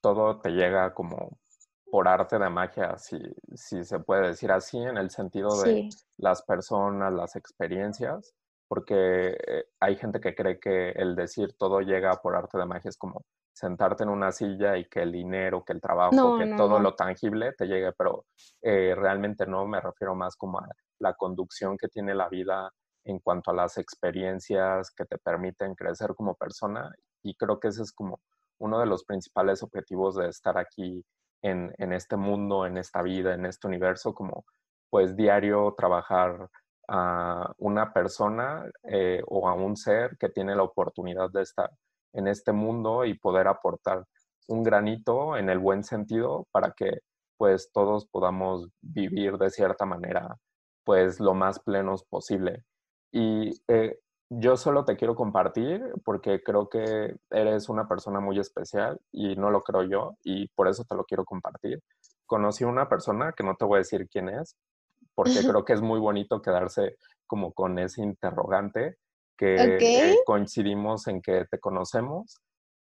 todo 0.00 0.40
te 0.40 0.50
llega 0.50 0.94
como 0.94 1.38
por 1.90 2.08
arte 2.08 2.38
de 2.38 2.48
magia, 2.50 2.98
si, 2.98 3.18
si 3.54 3.84
se 3.84 3.98
puede 4.00 4.28
decir 4.28 4.52
así, 4.52 4.78
en 4.78 4.96
el 4.96 5.10
sentido 5.10 5.60
de 5.62 5.88
las 6.16 6.42
personas, 6.42 7.12
las 7.12 7.36
experiencias, 7.36 8.34
porque 8.68 9.36
eh, 9.46 9.64
hay 9.80 9.96
gente 9.96 10.20
que 10.20 10.34
cree 10.34 10.60
que 10.60 10.90
el 10.90 11.16
decir 11.16 11.54
todo 11.58 11.80
llega 11.80 12.20
por 12.20 12.36
arte 12.36 12.58
de 12.58 12.66
magia 12.66 12.90
es 12.90 12.98
como 12.98 13.24
sentarte 13.52 14.04
en 14.04 14.10
una 14.10 14.30
silla 14.30 14.76
y 14.76 14.84
que 14.84 15.02
el 15.02 15.10
dinero, 15.10 15.64
que 15.64 15.72
el 15.72 15.80
trabajo, 15.80 16.38
que 16.38 16.54
todo 16.56 16.78
lo 16.78 16.94
tangible 16.94 17.52
te 17.54 17.66
llegue, 17.66 17.92
pero 17.92 18.26
eh, 18.62 18.94
realmente 18.96 19.46
no, 19.46 19.66
me 19.66 19.80
refiero 19.80 20.14
más 20.14 20.36
como 20.36 20.60
a 20.60 20.68
la 21.00 21.14
conducción 21.14 21.76
que 21.76 21.88
tiene 21.88 22.14
la 22.14 22.28
vida 22.28 22.70
en 23.04 23.18
cuanto 23.18 23.50
a 23.50 23.54
las 23.54 23.78
experiencias 23.78 24.92
que 24.92 25.06
te 25.06 25.18
permiten 25.18 25.74
crecer 25.74 26.14
como 26.14 26.34
persona 26.34 26.92
y 27.22 27.34
creo 27.34 27.58
que 27.58 27.68
ese 27.68 27.82
es 27.82 27.92
como 27.92 28.20
uno 28.60 28.78
de 28.78 28.86
los 28.86 29.04
principales 29.04 29.62
objetivos 29.62 30.16
de 30.16 30.28
estar 30.28 30.56
aquí 30.58 31.04
en, 31.42 31.92
este 31.92 32.16
mundo, 32.16 32.66
en 32.66 32.76
esta 32.78 33.02
vida, 33.02 33.34
en 33.34 33.46
este 33.46 33.66
universo, 33.66 34.14
como 34.14 34.44
pues 34.90 35.16
diario 35.16 35.74
trabajar 35.76 36.48
a 36.88 37.52
una 37.58 37.92
persona 37.92 38.64
eh, 38.84 39.22
o 39.26 39.48
a 39.48 39.54
un 39.54 39.76
ser 39.76 40.16
que 40.18 40.30
tiene 40.30 40.54
la 40.56 40.62
oportunidad 40.62 41.30
de 41.30 41.42
estar 41.42 41.70
en 42.14 42.26
este 42.28 42.52
mundo 42.52 43.04
y 43.04 43.14
poder 43.14 43.48
aportar 43.48 44.04
un 44.48 44.62
granito 44.62 45.36
en 45.36 45.50
el 45.50 45.58
buen 45.58 45.84
sentido 45.84 46.46
para 46.50 46.72
que 46.72 47.00
pues 47.36 47.70
todos 47.72 48.06
podamos 48.06 48.68
vivir 48.80 49.36
de 49.36 49.50
cierta 49.50 49.84
manera 49.84 50.36
pues 50.84 51.20
lo 51.20 51.34
más 51.34 51.60
plenos 51.60 52.04
posible. 52.04 52.64
Y 53.12 53.52
eh, 53.68 53.98
yo 54.30 54.56
solo 54.56 54.84
te 54.84 54.96
quiero 54.96 55.14
compartir 55.14 55.82
porque 56.04 56.42
creo 56.42 56.68
que 56.68 57.16
eres 57.30 57.68
una 57.68 57.88
persona 57.88 58.20
muy 58.20 58.38
especial 58.38 59.00
y 59.10 59.36
no 59.36 59.50
lo 59.50 59.62
creo 59.62 59.84
yo 59.84 60.16
y 60.22 60.48
por 60.48 60.68
eso 60.68 60.84
te 60.84 60.94
lo 60.94 61.04
quiero 61.04 61.24
compartir. 61.24 61.82
Conocí 62.26 62.64
a 62.64 62.68
una 62.68 62.88
persona 62.88 63.32
que 63.32 63.44
no 63.44 63.56
te 63.56 63.64
voy 63.64 63.76
a 63.76 63.78
decir 63.78 64.06
quién 64.08 64.28
es 64.28 64.56
porque 65.14 65.40
creo 65.40 65.64
que 65.64 65.72
es 65.72 65.80
muy 65.80 65.98
bonito 65.98 66.42
quedarse 66.42 66.96
como 67.26 67.52
con 67.52 67.78
ese 67.78 68.02
interrogante 68.02 68.98
que 69.36 69.78
eh, 69.80 70.18
coincidimos 70.26 71.06
en 71.06 71.22
que 71.22 71.46
te 71.50 71.58
conocemos 71.58 72.40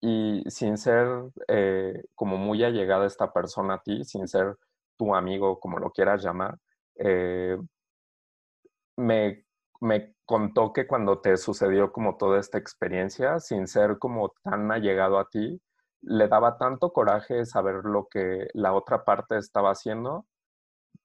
y 0.01 0.43
sin 0.47 0.77
ser 0.77 1.07
eh, 1.47 2.03
como 2.15 2.37
muy 2.37 2.63
allegada 2.63 3.05
esta 3.05 3.31
persona 3.31 3.75
a 3.75 3.81
ti, 3.81 4.03
sin 4.03 4.27
ser 4.27 4.55
tu 4.97 5.15
amigo, 5.15 5.59
como 5.59 5.77
lo 5.77 5.91
quieras 5.91 6.23
llamar, 6.23 6.57
eh, 6.95 7.57
me 8.97 9.45
me 9.81 10.13
contó 10.25 10.73
que 10.73 10.87
cuando 10.87 11.21
te 11.21 11.37
sucedió 11.37 11.91
como 11.91 12.17
toda 12.17 12.39
esta 12.39 12.57
experiencia, 12.57 13.39
sin 13.39 13.67
ser 13.67 13.97
como 13.99 14.33
tan 14.43 14.71
allegado 14.71 15.19
a 15.19 15.29
ti, 15.29 15.61
le 16.01 16.27
daba 16.27 16.57
tanto 16.57 16.91
coraje 16.93 17.45
saber 17.45 17.85
lo 17.85 18.07
que 18.07 18.47
la 18.53 18.73
otra 18.73 19.03
parte 19.05 19.37
estaba 19.37 19.71
haciendo, 19.71 20.25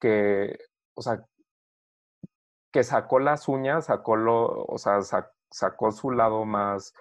que, 0.00 0.58
o 0.94 1.02
sea, 1.02 1.24
que 2.72 2.82
sacó 2.84 3.20
las 3.20 3.48
uñas, 3.48 3.86
sacó 3.86 4.16
lo, 4.16 4.64
o 4.64 4.78
sea, 4.78 5.00
sacó 5.50 5.92
su 5.92 6.10
lado 6.10 6.44
más 6.44 6.92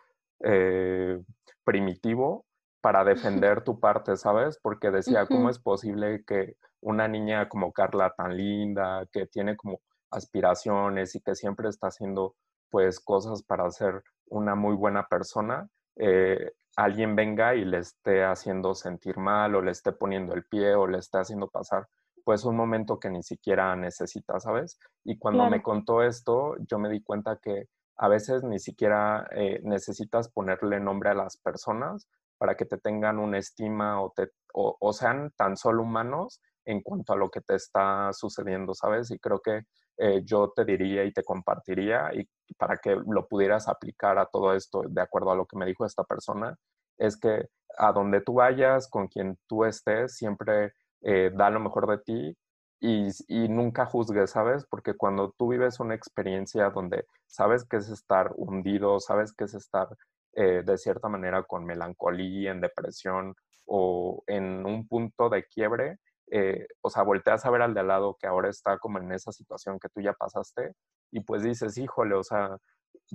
eh, 0.44 1.22
primitivo 1.64 2.46
para 2.82 3.04
defender 3.04 3.64
tu 3.64 3.80
parte, 3.80 4.18
¿sabes? 4.18 4.60
Porque 4.62 4.92
decía, 4.92 5.26
¿cómo 5.26 5.50
es 5.50 5.58
posible 5.60 6.24
que 6.26 6.58
una 6.82 7.08
niña 7.08 7.48
como 7.50 7.72
Carla 7.72 8.14
tan 8.16 8.36
linda, 8.36 9.08
que 9.12 9.26
tiene 9.26 9.56
como 9.56 9.80
aspiraciones 10.14 11.16
y 11.16 11.22
que 11.22 11.36
siempre 11.36 11.70
está 11.70 11.88
haciendo 11.88 12.36
pues 12.70 13.00
cosas 13.00 13.44
para 13.44 13.70
ser 13.70 14.04
una 14.28 14.56
muy 14.56 14.76
buena 14.76 15.08
persona, 15.08 15.70
eh, 15.96 16.54
alguien 16.76 17.16
venga 17.16 17.54
y 17.56 17.66
le 17.66 17.80
esté 17.80 18.24
haciendo 18.24 18.74
sentir 18.74 19.18
mal 19.18 19.54
o 19.56 19.62
le 19.62 19.72
esté 19.72 19.92
poniendo 19.92 20.34
el 20.34 20.46
pie 20.46 20.74
o 20.76 20.88
le 20.88 20.98
esté 20.98 21.20
haciendo 21.20 21.48
pasar 21.50 21.88
pues 22.24 22.46
un 22.46 22.56
momento 22.56 23.00
que 23.00 23.10
ni 23.10 23.22
siquiera 23.22 23.76
necesita, 23.76 24.40
¿sabes? 24.40 24.80
Y 25.04 25.18
cuando 25.18 25.50
me 25.50 25.62
contó 25.62 26.02
esto, 26.02 26.56
yo 26.60 26.80
me 26.80 26.90
di 26.90 27.04
cuenta 27.04 27.38
que 27.38 27.68
a 27.98 28.08
veces 28.08 28.44
ni 28.44 28.60
siquiera 28.60 29.28
eh, 29.32 29.60
necesitas 29.64 30.30
ponerle 30.30 30.80
nombre 30.80 31.10
a 31.10 31.16
las 31.16 31.38
personas 31.38 32.08
para 32.38 32.56
que 32.56 32.66
te 32.66 32.78
tengan 32.78 33.20
una 33.20 33.38
estima 33.38 34.02
o, 34.02 34.14
te, 34.16 34.30
o 34.54 34.94
sean 34.94 35.32
tan 35.36 35.58
solo 35.58 35.84
humanos 35.84 36.42
en 36.66 36.82
cuanto 36.82 37.14
a 37.14 37.18
lo 37.18 37.30
que 37.30 37.42
te 37.42 37.56
está 37.56 38.12
sucediendo, 38.14 38.74
¿sabes? 38.74 39.12
Y 39.12 39.20
creo 39.20 39.40
que 39.42 39.64
eh, 39.98 40.22
yo 40.26 40.52
te 40.56 40.66
diría 40.66 41.04
y 41.04 41.12
te 41.14 41.24
compartiría 41.24 42.12
y 42.14 42.28
para 42.58 42.78
que 42.78 42.96
lo 42.96 43.28
pudieras 43.28 43.68
aplicar 43.68 44.18
a 44.18 44.26
todo 44.26 44.54
esto 44.54 44.84
de 44.88 45.02
acuerdo 45.02 45.32
a 45.32 45.36
lo 45.36 45.46
que 45.46 45.58
me 45.58 45.66
dijo 45.66 45.86
esta 45.86 46.04
persona, 46.04 46.56
es 46.98 47.18
que 47.18 47.48
a 47.78 47.92
donde 47.92 48.22
tú 48.22 48.36
vayas, 48.36 48.90
con 48.90 49.08
quien 49.08 49.38
tú 49.48 49.66
estés, 49.66 50.16
siempre 50.16 50.74
eh, 51.02 51.32
da 51.34 51.50
lo 51.50 51.60
mejor 51.60 51.88
de 51.88 51.98
ti 52.00 52.38
y, 52.80 53.10
y, 53.28 53.48
nunca 53.50 53.86
juzgues, 53.86 54.32
¿sabes? 54.32 54.66
Porque 54.70 54.96
cuando 54.96 55.34
tú 55.38 55.50
vives 55.50 55.80
una 55.80 55.96
experiencia 55.96 56.70
donde 56.70 57.06
sabes 57.28 57.66
que 57.66 57.78
es 57.78 57.90
estar 57.90 58.32
hundido, 58.36 59.00
sabes 59.00 59.34
que 59.34 59.46
es 59.46 59.54
estar 59.54 59.88
eh, 60.36 60.64
de 60.66 60.78
cierta 60.80 61.10
manera 61.10 61.44
con 61.44 61.64
melancolía, 61.64 62.52
en 62.52 62.62
depresión 62.62 63.36
o 63.66 64.24
en 64.28 64.66
un 64.66 64.88
punto 64.88 65.30
de 65.30 65.46
quiebre, 65.46 66.00
eh, 66.36 66.66
o 66.82 66.90
sea, 66.90 67.04
volteas 67.04 67.46
a 67.46 67.52
ver 67.52 67.62
al 67.62 67.76
de 67.76 67.82
al 67.82 67.88
lado 67.90 68.18
que 68.20 68.26
ahora 68.26 68.50
está 68.50 68.80
como 68.80 68.98
en 68.98 69.12
esa 69.12 69.32
situación 69.32 69.80
que 69.80 69.88
tú 69.90 70.02
ya 70.02 70.14
pasaste 70.14 70.74
y 71.12 71.20
pues 71.20 71.44
dices, 71.44 71.78
híjole, 71.78 72.16
o 72.16 72.24
sea, 72.24 72.58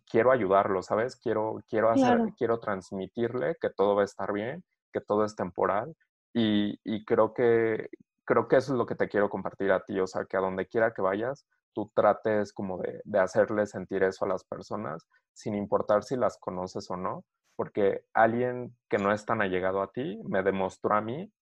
quiero 0.09 0.31
ayudarlo, 0.31 0.85
¿sabes? 0.85 1.17
Quiero, 1.17 1.61
quiero 1.69 1.91
hacer, 1.91 2.21
quiero 2.37 2.61
transmitirle 2.61 3.57
que 3.61 3.71
todo 3.71 3.97
va 3.97 4.03
a 4.03 4.05
estar 4.05 4.33
bien, 4.33 4.63
que 4.93 5.01
todo 5.01 5.25
es 5.25 5.35
temporal 5.35 5.97
y, 6.33 6.79
y 6.85 7.05
creo 7.05 7.35
que, 7.35 7.89
creo 8.25 8.47
que 8.47 8.59
eso 8.59 8.73
es 8.73 8.79
lo 8.79 8.87
que 8.87 8.95
te 8.95 9.09
quiero 9.09 9.29
compartir 9.29 9.73
a 9.73 9.85
ti, 9.85 9.99
o 9.99 10.07
sea, 10.07 10.25
que 10.25 10.37
a 10.37 10.41
donde 10.41 10.69
quiera 10.69 10.93
que 10.93 11.03
vayas, 11.03 11.45
tú 11.75 11.91
trates 11.97 12.53
como 12.53 12.79
de, 12.79 13.01
de 13.05 13.19
hacerle 13.19 13.67
sentir 13.67 14.05
eso 14.05 14.27
a 14.27 14.29
las 14.29 14.45
personas, 14.45 15.09
sin 15.33 15.57
importar 15.57 16.05
si 16.05 16.15
las 16.15 16.39
conoces 16.39 16.89
o 16.89 16.97
no, 16.97 17.25
porque 17.57 18.05
alguien 18.15 18.77
que 18.89 18.99
no 18.99 19.13
es 19.13 19.27
tan 19.27 19.43
allegado 19.43 19.83
a 19.83 19.91
ti 19.91 20.21
me 20.23 20.45
demostró 20.45 20.95
a 20.95 21.01
mí 21.01 21.33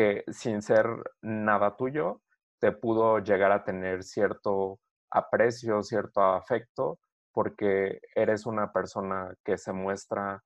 que 0.00 0.24
sin 0.32 0.62
ser 0.62 0.86
nada 1.20 1.76
tuyo, 1.76 2.22
te 2.58 2.72
pudo 2.72 3.18
llegar 3.18 3.52
a 3.52 3.64
tener 3.64 4.02
cierto 4.02 4.80
aprecio, 5.10 5.82
cierto 5.82 6.22
afecto, 6.22 6.98
porque 7.32 8.00
eres 8.14 8.46
una 8.46 8.72
persona 8.72 9.34
que 9.44 9.58
se 9.58 9.74
muestra 9.74 10.42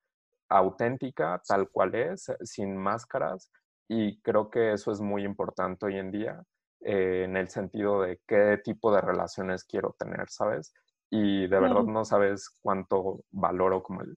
auténtica, 0.49 1.40
tal 1.47 1.69
cual 1.71 1.95
es, 1.95 2.33
sin 2.43 2.77
máscaras, 2.77 3.49
y 3.88 4.21
creo 4.23 4.51
que 4.51 4.73
eso 4.73 4.90
es 4.90 5.01
muy 5.01 5.25
importante 5.25 5.87
hoy 5.87 5.99
en 5.99 6.11
día 6.11 6.43
eh, 6.81 7.23
en 7.25 7.37
el 7.37 7.49
sentido 7.49 8.03
de 8.03 8.21
qué 8.27 8.59
tipo 8.64 8.93
de 8.93 9.03
relaciones 9.03 9.62
quiero 9.64 9.95
tener, 9.97 10.31
¿sabes? 10.31 10.75
Y 11.11 11.47
de 11.47 11.61
verdad 11.61 11.85
no 11.85 12.05
sabes 12.05 12.51
cuánto 12.61 13.21
valoro 13.31 13.85
como 13.85 14.01
el 14.01 14.17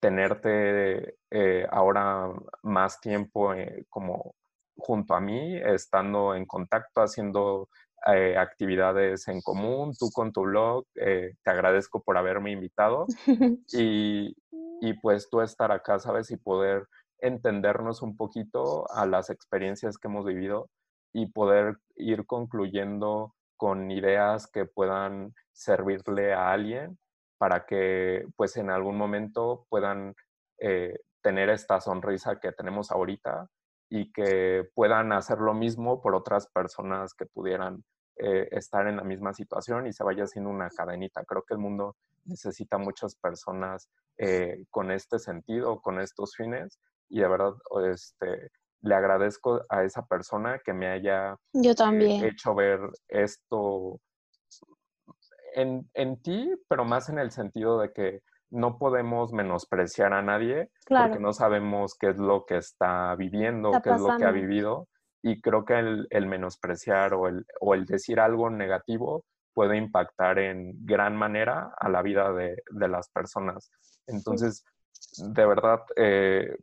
tenerte 0.00 1.18
eh, 1.30 1.68
ahora 1.70 2.32
más 2.62 3.00
tiempo 3.00 3.54
eh, 3.54 3.86
como 3.88 4.34
junto 4.76 5.14
a 5.14 5.20
mí, 5.20 5.56
estando 5.56 6.34
en 6.34 6.46
contacto, 6.46 7.02
haciendo 7.02 7.68
actividades 8.04 9.28
en 9.28 9.40
común, 9.42 9.94
tú 9.96 10.10
con 10.10 10.32
tu 10.32 10.42
blog, 10.42 10.84
te 10.94 11.36
agradezco 11.44 12.02
por 12.02 12.16
haberme 12.16 12.50
invitado 12.50 13.06
y, 13.72 14.36
y 14.80 14.92
pues 14.94 15.30
tú 15.30 15.40
estar 15.40 15.70
acá, 15.70 16.00
¿sabes? 16.00 16.32
Y 16.32 16.36
poder 16.36 16.88
entendernos 17.20 18.02
un 18.02 18.16
poquito 18.16 18.90
a 18.92 19.06
las 19.06 19.30
experiencias 19.30 19.96
que 19.96 20.08
hemos 20.08 20.26
vivido 20.26 20.68
y 21.12 21.26
poder 21.26 21.76
ir 21.94 22.26
concluyendo 22.26 23.34
con 23.56 23.90
ideas 23.90 24.48
que 24.48 24.64
puedan 24.64 25.34
servirle 25.52 26.32
a 26.32 26.50
alguien 26.50 26.98
para 27.38 27.64
que 27.64 28.26
pues 28.36 28.56
en 28.56 28.70
algún 28.70 28.96
momento 28.96 29.66
puedan 29.68 30.14
eh, 30.58 30.98
tener 31.22 31.48
esta 31.48 31.80
sonrisa 31.80 32.40
que 32.40 32.50
tenemos 32.52 32.90
ahorita 32.90 33.48
y 33.94 34.10
que 34.10 34.66
puedan 34.74 35.12
hacer 35.12 35.38
lo 35.38 35.52
mismo 35.52 36.00
por 36.00 36.14
otras 36.14 36.46
personas 36.46 37.12
que 37.12 37.26
pudieran 37.26 37.84
eh, 38.16 38.48
estar 38.50 38.86
en 38.86 38.96
la 38.96 39.04
misma 39.04 39.34
situación 39.34 39.86
y 39.86 39.92
se 39.92 40.02
vaya 40.02 40.24
haciendo 40.24 40.48
una 40.48 40.70
cadenita. 40.70 41.22
Creo 41.26 41.42
que 41.42 41.52
el 41.52 41.60
mundo 41.60 41.96
necesita 42.24 42.78
muchas 42.78 43.14
personas 43.16 43.90
eh, 44.16 44.64
con 44.70 44.90
este 44.90 45.18
sentido, 45.18 45.82
con 45.82 46.00
estos 46.00 46.34
fines 46.34 46.80
y 47.10 47.20
de 47.20 47.28
verdad 47.28 47.52
este, 47.84 48.50
le 48.80 48.94
agradezco 48.94 49.60
a 49.68 49.84
esa 49.84 50.06
persona 50.06 50.58
que 50.64 50.72
me 50.72 50.88
haya 50.88 51.36
Yo 51.52 51.74
también. 51.74 52.24
hecho 52.24 52.54
ver 52.54 52.80
esto 53.08 54.00
en, 55.54 55.86
en, 55.92 56.22
ti, 56.22 56.50
pero 56.66 56.86
más 56.86 57.10
en 57.10 57.18
el 57.18 57.30
sentido 57.30 57.78
de 57.78 57.92
que 57.92 58.22
no 58.52 58.78
podemos 58.78 59.32
menospreciar 59.32 60.12
a 60.12 60.22
nadie 60.22 60.70
porque 60.86 61.18
no 61.18 61.32
sabemos 61.32 61.96
qué 61.98 62.10
es 62.10 62.18
lo 62.18 62.44
que 62.46 62.58
está 62.58 63.14
viviendo, 63.16 63.72
qué 63.82 63.90
es 63.90 64.00
lo 64.00 64.16
que 64.16 64.24
ha 64.24 64.30
vivido. 64.30 64.88
Y 65.22 65.40
creo 65.40 65.64
que 65.64 65.78
el, 65.78 66.06
el 66.10 66.26
menospreciar 66.26 67.14
o 67.14 67.28
el, 67.28 67.46
o 67.60 67.74
el, 67.74 67.86
decir 67.86 68.20
algo 68.20 68.50
negativo 68.50 69.24
puede 69.54 69.76
impactar 69.76 70.38
en 70.38 70.84
gran 70.84 71.16
manera 71.16 71.72
a 71.78 71.88
la 71.88 72.02
vida 72.02 72.32
de, 72.32 72.62
de 72.70 72.88
las 72.88 73.08
personas. 73.10 73.70
Entonces, 74.06 74.64
de 75.18 75.46
verdad, 75.46 75.80
eh, 75.96 76.56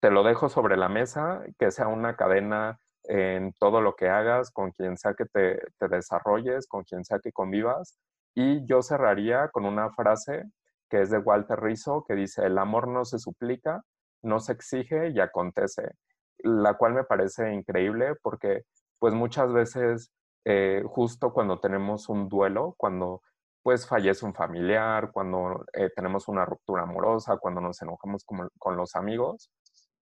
te 0.00 0.10
lo 0.10 0.22
dejo 0.22 0.48
sobre 0.48 0.76
la 0.76 0.88
mesa, 0.88 1.42
que 1.58 1.70
sea 1.70 1.88
una 1.88 2.16
cadena 2.16 2.78
en 3.04 3.52
todo 3.54 3.80
lo 3.80 3.94
que 3.94 4.08
hagas, 4.08 4.50
con 4.50 4.70
quien 4.72 4.96
sea 4.96 5.14
que 5.14 5.26
te, 5.26 5.58
desarrolles, 5.88 6.66
con 6.66 6.84
quien 6.84 7.04
sea 7.04 7.18
que 7.18 7.32
convivas. 7.32 7.98
Y 8.34 8.64
yo 8.66 8.82
cerraría 8.82 9.48
con 9.48 9.64
una 9.64 9.90
frase 9.90 10.44
que 10.92 11.00
es 11.00 11.08
de 11.08 11.16
Walter 11.16 11.58
Rizzo, 11.58 12.04
que 12.06 12.14
dice, 12.14 12.44
el 12.44 12.58
amor 12.58 12.86
no 12.86 13.06
se 13.06 13.18
suplica, 13.18 13.82
no 14.20 14.40
se 14.40 14.52
exige 14.52 15.08
y 15.08 15.20
acontece, 15.20 15.92
la 16.40 16.74
cual 16.74 16.92
me 16.92 17.04
parece 17.04 17.50
increíble 17.54 18.14
porque 18.22 18.64
pues 18.98 19.14
muchas 19.14 19.50
veces 19.54 20.12
eh, 20.44 20.82
justo 20.86 21.32
cuando 21.32 21.60
tenemos 21.60 22.10
un 22.10 22.28
duelo, 22.28 22.74
cuando 22.76 23.22
pues 23.62 23.86
fallece 23.86 24.26
un 24.26 24.34
familiar, 24.34 25.12
cuando 25.12 25.64
eh, 25.72 25.88
tenemos 25.96 26.28
una 26.28 26.44
ruptura 26.44 26.82
amorosa, 26.82 27.38
cuando 27.38 27.62
nos 27.62 27.80
enojamos 27.80 28.26
con 28.58 28.76
los 28.76 28.94
amigos, 28.94 29.50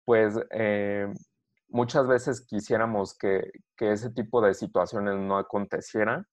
pues 0.07 0.41
eh, 0.53 1.13
muchas 1.69 2.07
veces 2.07 2.47
quisiéramos 2.47 3.15
que, 3.15 3.51
ese 3.79 4.11
tipo 4.11 4.41
de 4.41 4.55
situaciones 4.55 5.17
no 5.17 5.37
acontecieran 5.37 6.25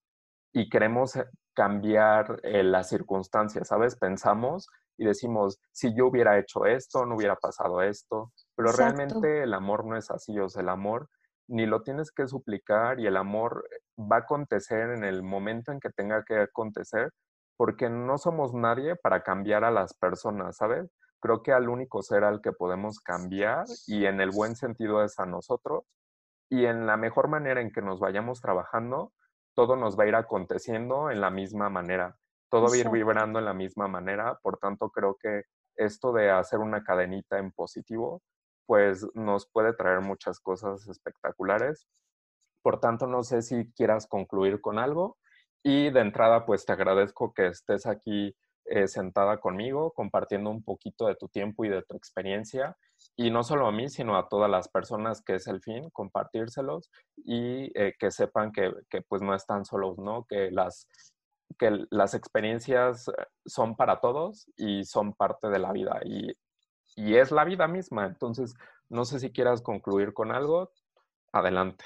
y 0.53 0.69
queremos 0.69 1.19
cambiar 1.55 2.39
eh, 2.43 2.63
las 2.63 2.89
circunstancias, 2.89 3.67
¿sabes? 3.67 3.95
Pensamos 3.95 4.67
y 4.97 5.05
decimos, 5.05 5.59
si 5.71 5.95
yo 5.95 6.07
hubiera 6.07 6.37
hecho 6.37 6.65
esto, 6.65 7.05
no 7.05 7.15
hubiera 7.15 7.35
pasado 7.35 7.81
esto, 7.81 8.31
pero 8.55 8.71
realmente 8.71 9.43
el 9.43 9.53
amor 9.53 9.85
no 9.85 9.97
es 9.97 10.11
así, 10.11 10.37
o 10.39 10.49
sea, 10.49 10.61
el 10.61 10.69
amor 10.69 11.09
ni 11.47 11.65
lo 11.65 11.81
tienes 11.81 12.11
que 12.11 12.27
suplicar 12.27 12.99
y 12.99 13.07
el 13.07 13.17
amor 13.17 13.67
va 13.99 14.17
a 14.17 14.19
acontecer 14.19 14.91
en 14.91 15.03
el 15.03 15.21
momento 15.21 15.71
en 15.71 15.79
que 15.79 15.89
tenga 15.89 16.23
que 16.23 16.39
acontecer, 16.39 17.11
porque 17.57 17.89
no 17.89 18.17
somos 18.17 18.53
nadie 18.53 18.95
para 18.95 19.21
cambiar 19.21 19.63
a 19.63 19.71
las 19.71 19.93
personas, 19.93 20.57
¿sabes? 20.57 20.89
creo 21.25 21.41
que 21.41 21.51
al 21.51 21.69
único 21.69 22.03
ser 22.03 22.23
al 22.23 22.39
que 22.39 22.51
podemos 22.51 22.99
cambiar 22.99 23.65
y 23.87 24.05
en 24.05 24.21
el 24.21 24.29
buen 24.29 24.55
sentido 24.55 25.03
es 25.03 25.17
a 25.17 25.25
nosotros 25.25 25.83
y 26.51 26.65
en 26.65 26.85
la 26.85 26.97
mejor 26.97 27.29
manera 27.29 27.61
en 27.61 27.71
que 27.71 27.81
nos 27.81 27.99
vayamos 27.99 28.41
trabajando, 28.41 29.11
todo 29.55 29.75
nos 29.75 29.97
va 29.97 30.03
a 30.03 30.07
ir 30.07 30.15
aconteciendo 30.15 31.09
en 31.09 31.21
la 31.21 31.31
misma 31.31 31.69
manera, 31.69 32.15
todo 32.49 32.67
va 32.67 32.75
a 32.75 32.77
ir 32.77 32.89
vibrando 32.89 33.39
en 33.39 33.45
la 33.45 33.53
misma 33.53 33.87
manera, 33.87 34.37
por 34.43 34.57
tanto 34.57 34.89
creo 34.89 35.17
que 35.19 35.43
esto 35.75 36.13
de 36.13 36.29
hacer 36.29 36.59
una 36.59 36.83
cadenita 36.83 37.37
en 37.39 37.51
positivo, 37.51 38.21
pues 38.65 39.05
nos 39.13 39.47
puede 39.49 39.73
traer 39.73 40.01
muchas 40.01 40.39
cosas 40.39 40.87
espectaculares. 40.87 41.87
Por 42.61 42.79
tanto, 42.79 43.07
no 43.07 43.23
sé 43.23 43.41
si 43.41 43.71
quieras 43.73 44.07
concluir 44.07 44.61
con 44.61 44.79
algo 44.79 45.17
y 45.63 45.89
de 45.89 45.99
entrada, 45.99 46.45
pues 46.45 46.65
te 46.65 46.73
agradezco 46.73 47.33
que 47.33 47.47
estés 47.47 47.85
aquí 47.85 48.35
eh, 48.65 48.87
sentada 48.87 49.39
conmigo, 49.39 49.91
compartiendo 49.91 50.49
un 50.49 50.63
poquito 50.63 51.07
de 51.07 51.15
tu 51.15 51.27
tiempo 51.27 51.65
y 51.65 51.69
de 51.69 51.83
tu 51.83 51.95
experiencia. 51.95 52.75
Y 53.15 53.29
no 53.29 53.43
solo 53.43 53.67
a 53.67 53.71
mí, 53.71 53.89
sino 53.89 54.17
a 54.17 54.27
todas 54.27 54.49
las 54.49 54.67
personas 54.67 55.21
que 55.21 55.35
es 55.35 55.47
el 55.47 55.61
fin, 55.61 55.89
compartírselos 55.91 56.89
y 57.17 57.71
eh, 57.79 57.93
que 57.99 58.11
sepan 58.11 58.51
que, 58.51 58.73
que, 58.89 59.01
pues 59.01 59.21
no 59.21 59.35
están 59.35 59.65
solos, 59.65 59.97
¿no? 59.99 60.25
Que 60.25 60.49
las, 60.51 60.87
que 61.59 61.85
las 61.91 62.13
experiencias 62.13 63.11
son 63.45 63.75
para 63.75 63.99
todos 64.01 64.49
y 64.57 64.83
son 64.85 65.13
parte 65.13 65.49
de 65.49 65.59
la 65.59 65.71
vida 65.71 65.99
y, 66.03 66.35
y 66.95 67.15
es 67.15 67.31
la 67.31 67.43
vida 67.43 67.67
misma. 67.67 68.05
Entonces, 68.05 68.55
no 68.89 69.05
sé 69.05 69.19
si 69.19 69.31
quieras 69.31 69.61
concluir 69.61 70.13
con 70.13 70.31
algo. 70.31 70.71
Adelante. 71.31 71.85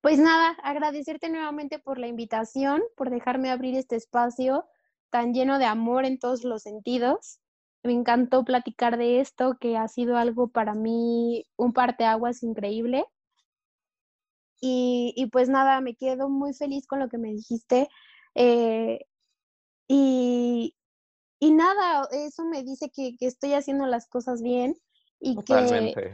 Pues 0.00 0.18
nada, 0.18 0.56
agradecerte 0.62 1.28
nuevamente 1.28 1.78
por 1.78 1.98
la 1.98 2.06
invitación, 2.06 2.82
por 2.96 3.10
dejarme 3.10 3.50
abrir 3.50 3.76
este 3.76 3.96
espacio 3.96 4.64
tan 5.10 5.32
lleno 5.32 5.58
de 5.58 5.64
amor 5.64 6.04
en 6.04 6.18
todos 6.18 6.44
los 6.44 6.62
sentidos. 6.62 7.40
Me 7.82 7.92
encantó 7.92 8.44
platicar 8.44 8.98
de 8.98 9.20
esto, 9.20 9.56
que 9.60 9.76
ha 9.76 9.88
sido 9.88 10.16
algo 10.16 10.48
para 10.48 10.74
mí 10.74 11.46
un 11.56 11.72
parteaguas 11.72 12.42
increíble. 12.42 13.04
Y, 14.60 15.14
y 15.16 15.26
pues 15.26 15.48
nada, 15.48 15.80
me 15.80 15.94
quedo 15.94 16.28
muy 16.28 16.52
feliz 16.52 16.86
con 16.86 16.98
lo 16.98 17.08
que 17.08 17.18
me 17.18 17.32
dijiste. 17.32 17.88
Eh, 18.34 19.00
y, 19.86 20.76
y, 21.38 21.50
nada, 21.52 22.08
eso 22.10 22.44
me 22.44 22.62
dice 22.62 22.90
que, 22.90 23.16
que, 23.16 23.26
estoy 23.26 23.54
haciendo 23.54 23.86
las 23.86 24.08
cosas 24.08 24.42
bien 24.42 24.76
y 25.20 25.36
que, 25.44 26.04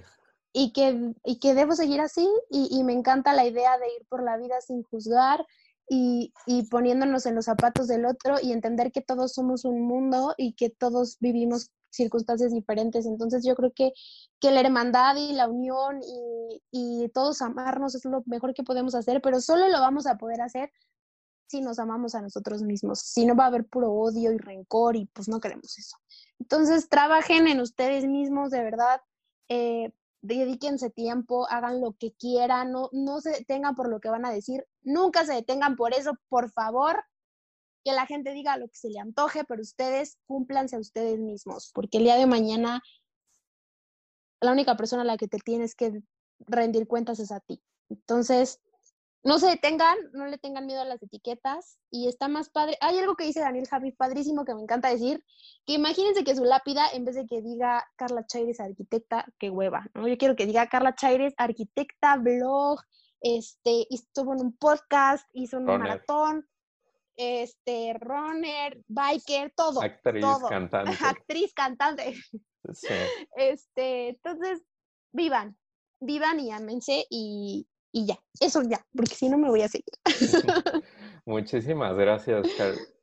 y 0.53 0.73
que, 0.73 1.15
y 1.25 1.39
que 1.39 1.55
debo 1.55 1.73
seguir 1.73 2.01
así. 2.01 2.29
Y, 2.51 2.69
y, 2.71 2.85
me 2.85 2.93
encanta 2.93 3.33
la 3.33 3.47
idea 3.47 3.79
de 3.79 3.87
ir 3.87 4.07
por 4.09 4.23
la 4.23 4.37
vida 4.37 4.61
sin 4.61 4.83
juzgar 4.83 5.45
y, 5.89 6.33
poniéndonos 6.71 7.27
en 7.27 7.35
los 7.35 7.45
zapatos 7.47 7.89
del 7.89 8.07
otro 8.07 8.37
y 8.43 8.53
entender 8.53 8.91
que 8.93 9.01
todos 9.01 9.35
somos 9.35 9.65
un 9.65 9.83
mundo 9.83 10.35
y 10.37 10.55
que 10.55 10.71
todos 10.71 11.19
vivimos 11.21 11.71
circunstancias 11.91 12.53
diferentes. 12.53 13.07
Entonces 13.07 13.45
yo 13.45 13.55
creo 13.55 13.73
que, 13.73 13.93
que 14.41 14.51
la 14.51 14.61
hermandad 14.61 15.17
y 15.17 15.33
la 15.33 15.49
unión 15.49 16.01
y, 16.03 16.63
y, 16.71 17.09
todos 17.11 17.43
amarnos 17.43 17.95
es 17.95 18.05
lo 18.05 18.23
mejor 18.27 18.55
que 18.55 18.63
podemos 18.63 18.95
hacer, 18.95 19.21
pero 19.23 19.41
solo 19.41 19.69
lo 19.69 19.81
vamos 19.81 20.07
a 20.07 20.17
poder 20.17 20.41
hacer 20.41 20.71
si 21.47 21.61
nos 21.61 21.79
amamos 21.79 22.15
a 22.15 22.23
nosotros 22.23 22.63
mismos. 22.63 23.01
Si 23.01 23.27
no 23.27 23.37
va 23.37 23.45
a 23.45 23.49
haber 23.49 23.67
puro 23.67 23.93
odio 23.93 24.33
y 24.33 24.39
rencor 24.39 24.97
y 24.97 25.07
pues 25.07 25.29
no 25.29 25.41
queremos 25.41 25.79
eso. 25.79 25.97
Entonces 26.41 26.89
trabajen 26.89 27.47
en 27.47 27.61
ustedes 27.61 28.07
mismos, 28.07 28.51
de 28.51 28.63
verdad. 28.63 29.01
Eh, 29.49 29.93
dedíquense 30.25 30.91
tiempo, 30.91 31.47
hagan 31.51 31.81
lo 31.81 31.93
que 31.93 32.13
quieran, 32.13 32.73
no, 32.73 32.89
no 32.93 33.21
se 33.21 33.31
detengan 33.31 33.75
por 33.75 33.89
lo 33.91 34.01
que 34.01 34.09
van 34.09 34.25
a 34.25 34.33
decir, 34.33 34.65
nunca 34.83 35.25
se 35.27 35.35
detengan 35.35 35.77
por 35.77 35.95
eso, 35.95 36.15
por 36.29 36.51
favor, 36.51 37.05
que 37.85 37.93
la 37.93 38.07
gente 38.07 38.33
diga 38.33 38.57
lo 38.57 38.67
que 38.69 38.77
se 38.77 38.89
le 38.89 38.99
antoje, 38.99 39.45
pero 39.45 39.61
ustedes 39.61 40.19
cúmplanse 40.27 40.77
a 40.77 40.81
ustedes 40.81 41.21
mismos, 41.21 41.71
porque 41.75 41.99
el 41.99 42.05
día 42.05 42.17
de 42.17 42.27
mañana 42.27 42.83
la 44.41 44.53
única 44.53 44.77
persona 44.77 45.03
a 45.03 45.07
la 45.07 45.17
que 45.17 45.29
te 45.29 45.39
tienes 45.39 45.75
que 45.75 46.03
rendir 46.41 46.87
cuentas 46.87 47.19
es 47.19 47.31
a 47.31 47.41
ti. 47.41 47.63
Entonces, 47.91 48.61
no 49.25 49.39
se 49.39 49.47
detengan, 49.49 49.97
no 50.13 50.27
le 50.27 50.37
tengan 50.37 50.67
miedo 50.67 50.83
a 50.83 50.85
las 50.85 51.03
etiquetas 51.03 51.79
y 51.91 52.09
está 52.09 52.29
más 52.29 52.51
padre. 52.51 52.77
Hay 52.83 52.99
algo 52.99 53.17
que 53.17 53.25
dice 53.25 53.41
Daniel 53.41 53.67
Javi, 53.67 53.93
padrísimo, 53.93 54.45
que 54.45 54.55
me 54.55 54.61
encanta 54.61 54.91
decir, 54.91 55.25
que 55.65 55.73
imagínense 55.73 56.25
que 56.25 56.37
su 56.37 56.45
lápida, 56.45 56.87
en 56.93 57.07
vez 57.07 57.15
de 57.15 57.27
que 57.27 57.41
diga 57.41 57.89
Carla 57.97 58.27
Chaires, 58.27 58.61
arquitecta, 58.61 59.25
qué 59.39 59.49
hueva, 59.49 59.87
¿no? 59.95 60.07
Yo 60.07 60.19
quiero 60.19 60.37
que 60.37 60.45
diga 60.45 60.69
Carla 60.69 60.95
Chaires, 60.95 61.33
arquitecta, 61.39 62.17
blog, 62.19 62.81
este, 63.23 63.87
estuvo 63.89 64.35
en 64.35 64.43
un 64.43 64.57
podcast, 64.59 65.27
hizo 65.33 65.57
un 65.57 65.65
maratón, 65.65 66.47
este, 67.17 67.95
runner, 67.99 68.85
biker, 68.89 69.55
todo. 69.57 69.81
Actriz, 69.81 70.25
cantante. 70.51 70.99
Actriz, 71.01 71.55
cantante. 71.55 72.15
Sí. 72.73 72.89
Este, 73.37 74.09
entonces, 74.09 74.63
vivan, 75.13 75.57
vivan 76.01 76.41
y 76.41 76.51
ámense 76.51 77.07
y, 77.09 77.67
y 77.95 78.07
ya, 78.07 78.19
eso 78.41 78.61
ya, 78.63 78.85
porque 78.95 79.15
si 79.15 79.29
no 79.29 79.39
me 79.39 79.49
voy 79.49 79.63
a 79.63 79.69
seguir. 79.69 79.95
Muchísimas 81.25 81.97
gracias, 81.97 82.45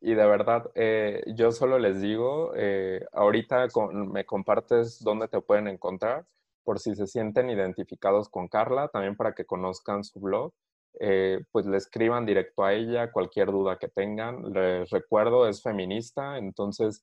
Y 0.02 0.14
de 0.14 0.26
verdad, 0.26 0.70
eh, 0.76 1.24
yo 1.34 1.54
solo 1.54 1.80
les 1.80 2.02
digo, 2.02 2.52
eh, 2.58 3.06
ahorita 3.14 3.68
me 3.94 4.26
compartes 4.26 5.02
dónde 5.02 5.30
te 5.30 5.39
pueden 5.39 5.70
encontrar, 5.70 6.26
por 6.66 6.80
si 6.80 6.94
se 6.94 7.08
sienten 7.08 7.50
identificados 7.50 8.28
con 8.28 8.50
Carla, 8.50 8.89
también 8.89 9.16
para 9.16 9.34
que 9.34 9.46
conozcan 9.46 10.04
su 10.04 10.20
blog. 10.20 10.52
Eh, 11.00 11.39
pues 11.54 11.66
le 11.66 11.78
escriban 11.78 12.26
directo 12.26 12.66
a 12.66 12.74
ella 12.74 13.14
cualquier 13.14 13.50
duda 13.50 13.78
que 13.80 13.88
tengan. 13.88 14.52
Les 14.52 14.89
recuerdo, 14.89 15.48
es 15.48 15.64
feminista, 15.64 16.38
entonces 16.38 17.02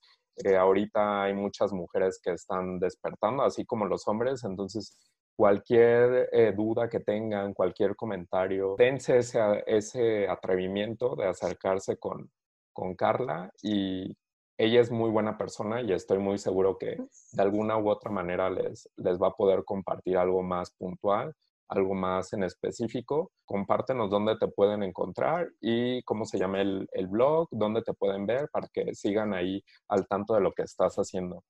ahorita 0.57 1.23
hay 1.23 1.33
muchas 1.33 1.73
mujeres 1.73 2.21
que 2.23 2.31
están 2.31 2.79
despertando, 2.79 3.43
así 3.43 3.65
como 3.65 3.85
los 3.85 4.07
hombres, 4.07 4.43
entonces 4.45 4.95
cualquier 5.39 6.27
eh, 6.33 6.51
duda 6.51 6.89
que 6.89 6.99
tengan, 6.99 7.53
cualquier 7.53 7.95
comentario, 7.95 8.75
dense 8.77 9.19
ese, 9.19 9.39
ese 9.67 10.27
atrevimiento 10.27 11.15
de 11.15 11.27
acercarse 11.27 11.95
con, 11.95 12.29
con 12.73 12.93
Carla 12.93 13.49
y 13.63 14.17
ella 14.57 14.81
es 14.81 14.91
muy 14.91 15.09
buena 15.09 15.37
persona 15.37 15.81
y 15.81 15.93
estoy 15.93 16.17
muy 16.17 16.39
seguro 16.39 16.77
que 16.77 16.97
de 17.31 17.41
alguna 17.41 17.77
u 17.77 17.89
otra 17.89 18.11
manera 18.11 18.49
les, 18.49 18.89
les 18.97 19.17
va 19.17 19.27
a 19.27 19.33
poder 19.33 19.63
compartir 19.63 20.17
algo 20.17 20.43
más 20.43 20.71
puntual, 20.71 21.33
algo 21.69 21.93
más 21.93 22.33
en 22.33 22.43
específico. 22.43 23.31
Compártenos 23.45 24.09
dónde 24.09 24.35
te 24.35 24.49
pueden 24.49 24.83
encontrar 24.83 25.47
y 25.61 26.03
cómo 26.03 26.25
se 26.25 26.37
llama 26.37 26.59
el, 26.59 26.89
el 26.91 27.07
blog, 27.07 27.47
dónde 27.51 27.81
te 27.81 27.93
pueden 27.93 28.25
ver 28.25 28.49
para 28.51 28.67
que 28.73 28.93
sigan 28.93 29.33
ahí 29.33 29.63
al 29.87 30.05
tanto 30.05 30.33
de 30.33 30.41
lo 30.41 30.51
que 30.51 30.63
estás 30.63 30.97
haciendo. 30.97 31.45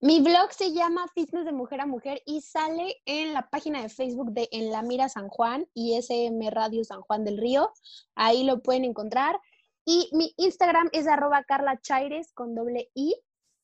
Mi 0.00 0.20
blog 0.20 0.52
se 0.52 0.72
llama 0.72 1.08
Fitness 1.14 1.44
de 1.44 1.52
Mujer 1.52 1.80
a 1.80 1.86
Mujer 1.86 2.22
y 2.26 2.42
sale 2.42 3.00
en 3.06 3.32
la 3.32 3.48
página 3.48 3.82
de 3.82 3.88
Facebook 3.88 4.32
de 4.32 4.48
En 4.52 4.70
la 4.70 4.82
Mira 4.82 5.08
San 5.08 5.28
Juan 5.28 5.66
y 5.74 5.96
SM 5.96 6.50
Radio 6.50 6.84
San 6.84 7.00
Juan 7.00 7.24
del 7.24 7.38
Río. 7.38 7.72
Ahí 8.14 8.44
lo 8.44 8.62
pueden 8.62 8.84
encontrar. 8.84 9.40
Y 9.84 10.10
mi 10.12 10.34
Instagram 10.36 10.88
es 10.92 11.06
arroba 11.06 11.44
Carla 11.44 11.80
Chaires 11.80 12.32
con 12.32 12.54
doble 12.54 12.90
I. 12.94 13.14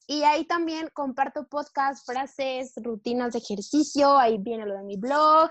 Y 0.06 0.22
ahí 0.22 0.44
también 0.44 0.88
comparto 0.92 1.46
podcasts, 1.48 2.04
frases, 2.04 2.74
rutinas 2.76 3.32
de 3.32 3.38
ejercicio. 3.38 4.18
Ahí 4.18 4.38
viene 4.38 4.66
lo 4.66 4.74
de 4.74 4.82
mi 4.82 4.96
blog. 4.96 5.50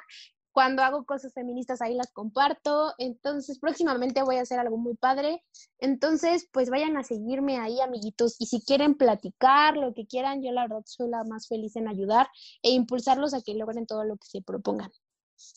Cuando 0.51 0.83
hago 0.83 1.05
cosas 1.05 1.33
feministas 1.33 1.81
ahí 1.81 1.93
las 1.93 2.11
comparto. 2.11 2.93
Entonces, 2.97 3.59
próximamente 3.59 4.21
voy 4.23 4.37
a 4.37 4.41
hacer 4.41 4.59
algo 4.59 4.77
muy 4.77 4.95
padre. 4.95 5.43
Entonces, 5.79 6.47
pues 6.51 6.69
vayan 6.69 6.97
a 6.97 7.03
seguirme 7.03 7.59
ahí, 7.59 7.79
amiguitos. 7.79 8.35
Y 8.39 8.47
si 8.47 8.61
quieren 8.61 8.95
platicar, 8.95 9.77
lo 9.77 9.93
que 9.93 10.05
quieran, 10.05 10.43
yo 10.43 10.51
la 10.51 10.63
verdad 10.63 10.83
soy 10.85 11.09
la 11.09 11.23
más 11.23 11.47
feliz 11.47 11.75
en 11.75 11.87
ayudar 11.87 12.27
e 12.61 12.71
impulsarlos 12.71 13.33
a 13.33 13.41
que 13.41 13.53
logren 13.53 13.85
todo 13.85 14.03
lo 14.03 14.17
que 14.17 14.27
se 14.27 14.41
propongan. 14.41 14.91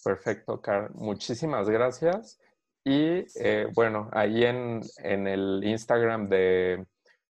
Perfecto, 0.03 0.61
Carl. 0.61 0.91
Muchísimas 0.95 1.69
gracias. 1.69 2.39
Y 2.85 3.25
eh, 3.37 3.67
bueno, 3.75 4.11
ahí 4.13 4.45
en, 4.45 4.83
en, 4.99 5.27
el 5.27 5.63
Instagram 5.65 6.29
de 6.29 6.87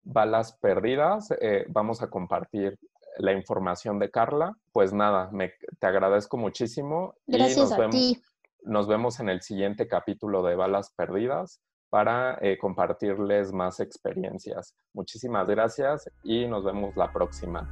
Balas 0.02 0.52
Perdidas 0.52 1.30
eh, 1.40 1.64
vamos 1.68 2.02
a 2.02 2.10
compartir 2.10 2.78
la 3.18 3.32
información 3.32 3.98
de 3.98 4.10
Carla. 4.10 4.56
Pues 4.72 4.92
nada, 4.92 5.28
me, 5.32 5.52
te 5.78 5.86
agradezco 5.86 6.36
muchísimo. 6.36 7.14
Gracias 7.26 7.56
y 7.56 7.60
nos 7.60 7.72
a 7.72 7.78
vemos, 7.78 7.94
ti. 7.94 8.22
Nos 8.62 8.88
vemos 8.88 9.20
en 9.20 9.28
el 9.28 9.42
siguiente 9.42 9.86
capítulo 9.86 10.42
de 10.42 10.56
Balas 10.56 10.92
Perdidas 10.96 11.60
para 11.90 12.38
eh, 12.40 12.58
compartirles 12.58 13.52
más 13.52 13.80
experiencias. 13.80 14.74
Muchísimas 14.92 15.46
gracias 15.46 16.10
y 16.22 16.46
nos 16.46 16.64
vemos 16.64 16.96
la 16.96 17.12
próxima. 17.12 17.62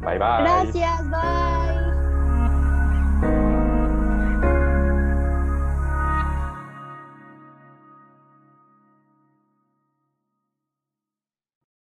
Bye 0.00 0.18
bye. 0.18 0.42
Gracias, 0.42 1.10
bye. 1.10 2.07